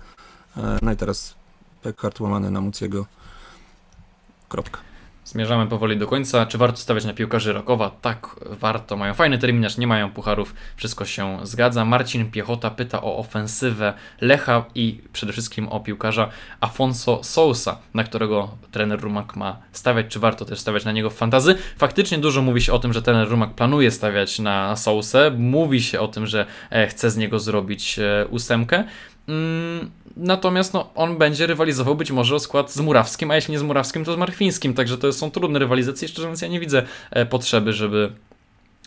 [0.83, 1.35] no i teraz
[1.85, 3.07] Beckhart łamany na Muciego.
[4.49, 4.94] Kropka.
[5.25, 6.47] Zmierzamy powoli do końca.
[6.47, 7.91] Czy warto stawiać na piłkarzy Rakowa?
[7.91, 8.97] Tak, warto.
[8.97, 11.85] Mają fajny terminarz, nie mają pucharów, wszystko się zgadza.
[11.85, 16.29] Marcin Piechota pyta o ofensywę Lecha i przede wszystkim o piłkarza
[16.61, 20.07] Afonso Sousa, na którego trener Rumak ma stawiać.
[20.09, 21.57] Czy warto też stawiać na niego w fantazy?
[21.79, 25.31] Faktycznie dużo mówi się o tym, że trener Rumak planuje stawiać na Sousę.
[25.39, 28.85] Mówi się o tym, że e, chce z niego zrobić e, ósemkę.
[29.29, 33.59] Mm, natomiast no, on będzie rywalizował być może o skład z Murawskim, a jeśli nie
[33.59, 34.75] z Murawskim, to z Marchwińskim.
[34.75, 36.09] Także to są trudne rywalizacje.
[36.09, 38.13] Szczerze mówiąc, ja nie widzę e, potrzeby, żeby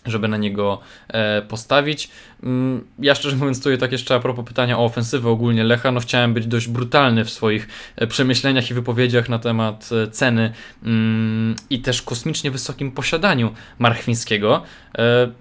[0.07, 2.09] żeby na niego e, postawić.
[2.43, 5.99] Mm, ja szczerze mówiąc, tu tak jeszcze a propos pytania o ofensywę ogólnie Lecha, no
[5.99, 10.53] chciałem być dość brutalny w swoich e, przemyśleniach i wypowiedziach na temat e, ceny
[10.83, 14.63] mm, i też kosmicznie wysokim posiadaniu Marchwińskiego,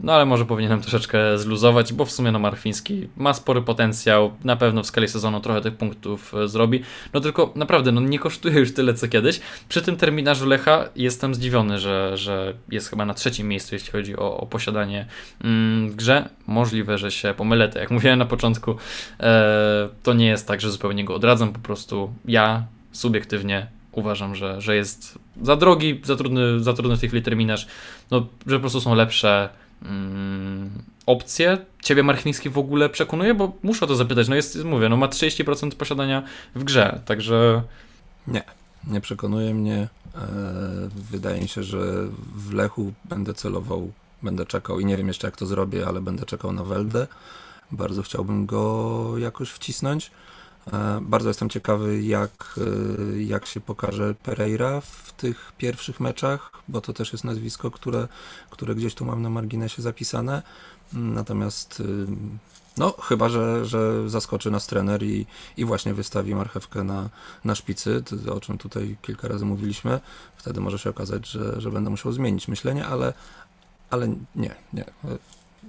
[0.00, 4.56] no ale może powinienem troszeczkę zluzować, bo w sumie no Marchwiński ma spory potencjał, na
[4.56, 6.82] pewno w skali sezonu trochę tych punktów zrobi,
[7.14, 9.40] no tylko naprawdę, no nie kosztuje już tyle co kiedyś.
[9.68, 14.16] Przy tym terminarzu Lecha jestem zdziwiony, że, że jest chyba na trzecim miejscu, jeśli chodzi
[14.16, 15.06] o, o posiadanie
[15.44, 16.28] mm, w grze.
[16.46, 18.76] Możliwe, że się pomylę, tak jak mówiłem na początku,
[19.20, 24.60] e, to nie jest tak, że zupełnie go odradzam, po prostu ja subiektywnie uważam, że,
[24.60, 27.66] że jest za drogi, za trudny, za trudny w tej chwili terminarz,
[28.10, 29.48] no, że po prostu są lepsze
[29.82, 30.70] mm,
[31.06, 31.58] opcje.
[31.82, 35.06] Ciebie Marchwiński w ogóle przekonuje, bo muszę o to zapytać, no jest, mówię, no ma
[35.06, 36.22] 30% posiadania
[36.54, 37.62] w grze, także...
[38.26, 38.42] Nie,
[38.86, 39.88] nie przekonuje mnie.
[40.14, 40.28] E,
[41.10, 41.78] wydaje mi się, że
[42.34, 43.92] w Lechu będę celował
[44.22, 47.06] Będę czekał i nie wiem jeszcze jak to zrobię, ale będę czekał na Weldę.
[47.72, 50.10] Bardzo chciałbym go jakoś wcisnąć.
[50.72, 52.60] E, bardzo jestem ciekawy, jak,
[53.12, 58.08] e, jak się pokaże Pereira w tych pierwszych meczach, bo to też jest nazwisko, które,
[58.50, 60.42] które gdzieś tu mam na marginesie zapisane.
[60.92, 62.06] Natomiast y,
[62.76, 67.08] no, chyba, że, że zaskoczy nas trener i, i właśnie wystawi marchewkę na,
[67.44, 68.02] na szpicy,
[68.32, 70.00] o czym tutaj kilka razy mówiliśmy.
[70.36, 73.12] Wtedy może się okazać, że, że będę musiał zmienić myślenie, ale,
[73.90, 74.84] ale nie, nie.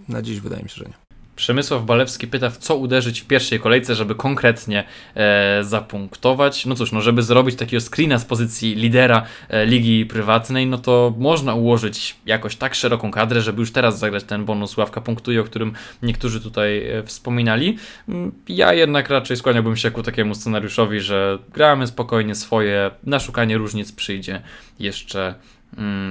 [0.09, 1.07] Na dziś wydaje mi się, że nie.
[1.38, 4.84] Przemysław Balewski pyta, w co uderzyć w pierwszej kolejce, żeby konkretnie
[5.15, 6.65] e, zapunktować.
[6.65, 11.13] No cóż, no żeby zrobić takiego screena z pozycji lidera e, ligi prywatnej, no to
[11.18, 15.43] można ułożyć jakoś tak szeroką kadrę, żeby już teraz zagrać ten bonus ławka punktuje, o
[15.43, 17.78] którym niektórzy tutaj e, wspominali.
[18.09, 23.57] Mm, ja jednak raczej skłaniałbym się ku takiemu scenariuszowi, że gramy spokojnie swoje, na szukanie
[23.57, 24.41] różnic przyjdzie
[24.80, 25.36] jeszcze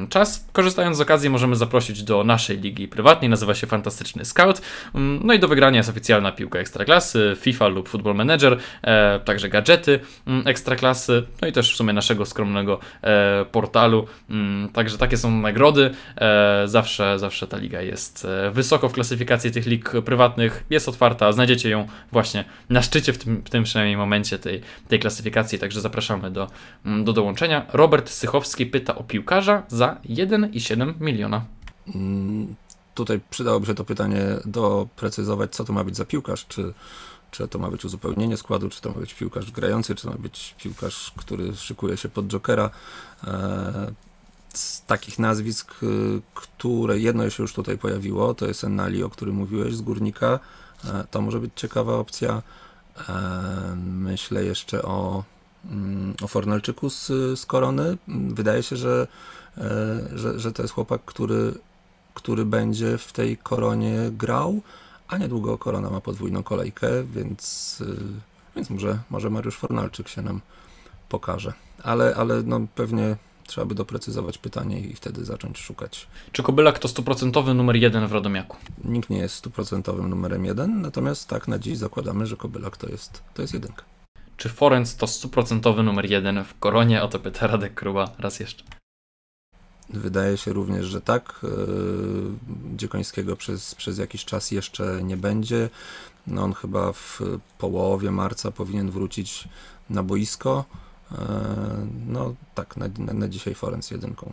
[0.08, 0.48] czas.
[0.52, 4.62] Korzystając z okazji możemy zaprosić do naszej ligi prywatnej, nazywa się Fantastyczny Scout.
[4.94, 9.48] Mm, No i do wygrania jest oficjalna piłka Ekstraklasy, FIFA lub Football Manager, e, także
[9.48, 14.06] gadżety mm, Ekstraklasy, no i też w sumie naszego skromnego e, portalu.
[14.30, 15.90] Mm, Także takie są nagrody.
[16.16, 21.32] E, Zawsze, zawsze ta liga jest e, wysoko w klasyfikacji tych lig prywatnych, jest otwarta,
[21.32, 25.80] znajdziecie ją właśnie na szczycie w tym, w tym przynajmniej momencie tej, tej klasyfikacji, także
[25.80, 26.50] zapraszamy do,
[26.86, 27.66] mm, do dołączenia.
[27.72, 29.04] Robert Sychowski pyta o
[29.68, 31.44] za 1,7 miliona.
[31.94, 32.54] Mm,
[32.94, 36.74] Tutaj przydałoby się to pytanie doprecyzować, co to ma być za piłkarz, czy,
[37.30, 40.16] czy to ma być uzupełnienie składu, czy to ma być piłkarz grający, czy to ma
[40.18, 42.70] być piłkarz, który szykuje się pod Jokera.
[43.24, 43.92] E,
[44.54, 45.86] Z takich nazwisk, y,
[46.34, 50.38] które jedno się już tutaj pojawiło, to jest Enali, o którym mówiłeś, z Górnika.
[50.84, 52.42] E, To może być ciekawa opcja.
[53.08, 53.12] E,
[53.86, 55.24] Myślę jeszcze o,
[56.22, 57.06] o Fornalczyku z,
[57.40, 57.98] z Korony.
[58.08, 59.06] Wydaje się, że,
[59.58, 61.54] e, że, że to jest chłopak, który
[62.16, 64.60] który będzie w tej koronie grał,
[65.08, 67.96] a niedługo korona ma podwójną kolejkę, więc, y,
[68.56, 70.40] więc może, może Mariusz Fornalczyk się nam
[71.08, 71.52] pokaże.
[71.82, 76.06] Ale, ale no pewnie trzeba by doprecyzować pytanie i wtedy zacząć szukać.
[76.32, 78.56] Czy Kobylak to stuprocentowy numer jeden w Radomiaku?
[78.84, 83.22] Nikt nie jest stuprocentowym numerem jeden, natomiast tak na dziś zakładamy, że Kobylak to jest,
[83.34, 83.95] to jest jedynka.
[84.36, 87.02] Czy Forenc to stuprocentowy numer jeden w Koronie?
[87.02, 88.64] O to pyta Radek Kruba raz jeszcze.
[89.90, 91.40] Wydaje się również, że tak.
[91.42, 91.50] Yy,
[92.76, 95.68] Dziekońskiego przez, przez jakiś czas jeszcze nie będzie.
[96.26, 97.20] No on chyba w
[97.58, 99.48] połowie marca powinien wrócić
[99.90, 100.64] na boisko.
[101.10, 101.18] Yy,
[102.06, 104.32] No tak, na, na, na dzisiaj Forenc jedynką.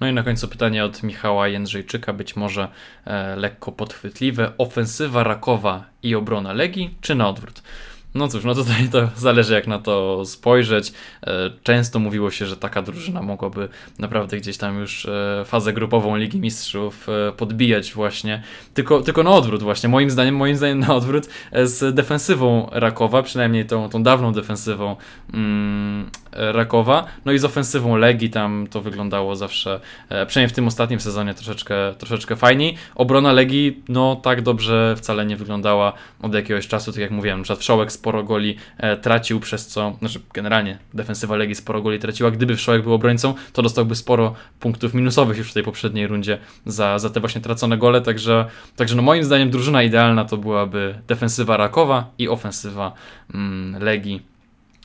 [0.00, 2.68] No i na końcu pytanie od Michała Jędrzejczyka, być może
[3.04, 4.52] e, lekko podchwytliwe.
[4.58, 7.62] Ofensywa Rakowa i obrona Legii, czy na odwrót?
[8.14, 10.92] No cóż, no tutaj to zależy jak na to spojrzeć.
[11.26, 16.16] E, Często mówiło się, że taka drużyna mogłaby naprawdę gdzieś tam już e, fazę grupową
[16.16, 18.42] Ligi Mistrzów e, podbijać właśnie.
[18.74, 21.28] Tylko, tylko na odwrót właśnie, moim zdaniem, moim zdaniem na odwrót
[21.64, 24.96] z defensywą Rakowa, przynajmniej tą, tą dawną defensywą
[25.34, 29.80] mm, Rakowa, no i z ofensywą Legii tam to wyglądało zawsze,
[30.26, 32.76] przynajmniej w tym ostatnim sezonie troszeczkę, troszeczkę fajniej.
[32.94, 35.92] Obrona Legii, no tak dobrze wcale nie wyglądała
[36.22, 39.96] od jakiegoś czasu, tak jak mówiłem, na przykład Wszołek sporo goli e, tracił, przez co,
[39.98, 44.94] znaczy generalnie defensywa Legii sporo goli traciła, gdyby Wszołek był obrońcą, to dostałby sporo punktów
[44.94, 48.46] minusowych już w tej poprzedniej rundzie za, za te właśnie tracone gole, także,
[48.76, 52.92] także no moim zdaniem drużyna idealna to byłaby defensywa Rakowa i ofensywa
[53.34, 54.22] mm, Legii.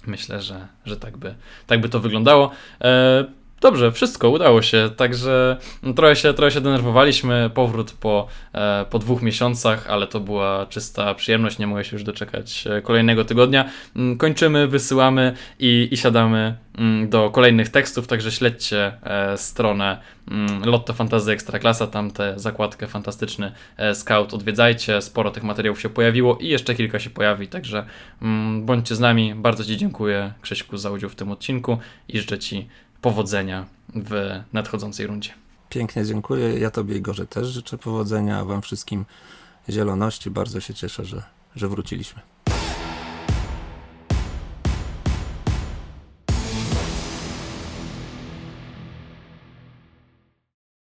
[0.07, 1.35] Myślę, że, że tak, by,
[1.67, 2.51] tak by to wyglądało.
[2.81, 3.25] E,
[3.61, 5.57] dobrze, wszystko udało się, także
[5.95, 7.49] trochę się, trochę się denerwowaliśmy.
[7.53, 11.59] Powrót po, e, po dwóch miesiącach, ale to była czysta przyjemność.
[11.59, 13.69] Nie mogę się już doczekać e, kolejnego tygodnia.
[13.95, 19.97] Mm, Kończymy, wysyłamy i, i siadamy mm, do kolejnych tekstów, także śledźcie e, stronę
[20.31, 23.51] mm, Lotto Fantasy Ekstraklasa, tam tę zakładkę Fantastyczny
[23.93, 27.85] Scout odwiedzajcie, sporo tych materiałów się pojawiło i jeszcze kilka się pojawi, także
[28.61, 29.35] bądźcie z nami.
[29.35, 31.77] Bardzo Ci dziękuję Krzyśku za udział w tym odcinku
[32.09, 32.67] i życzę Ci
[33.05, 35.29] powodzenia w nadchodzącej rundzie.
[35.69, 36.59] Pięknie dziękuję.
[36.59, 39.05] Ja Tobie, Igorze, też życzę powodzenia, a Wam wszystkim
[39.69, 40.29] zieloności.
[40.29, 41.23] Bardzo się cieszę, że,
[41.55, 42.21] że wróciliśmy.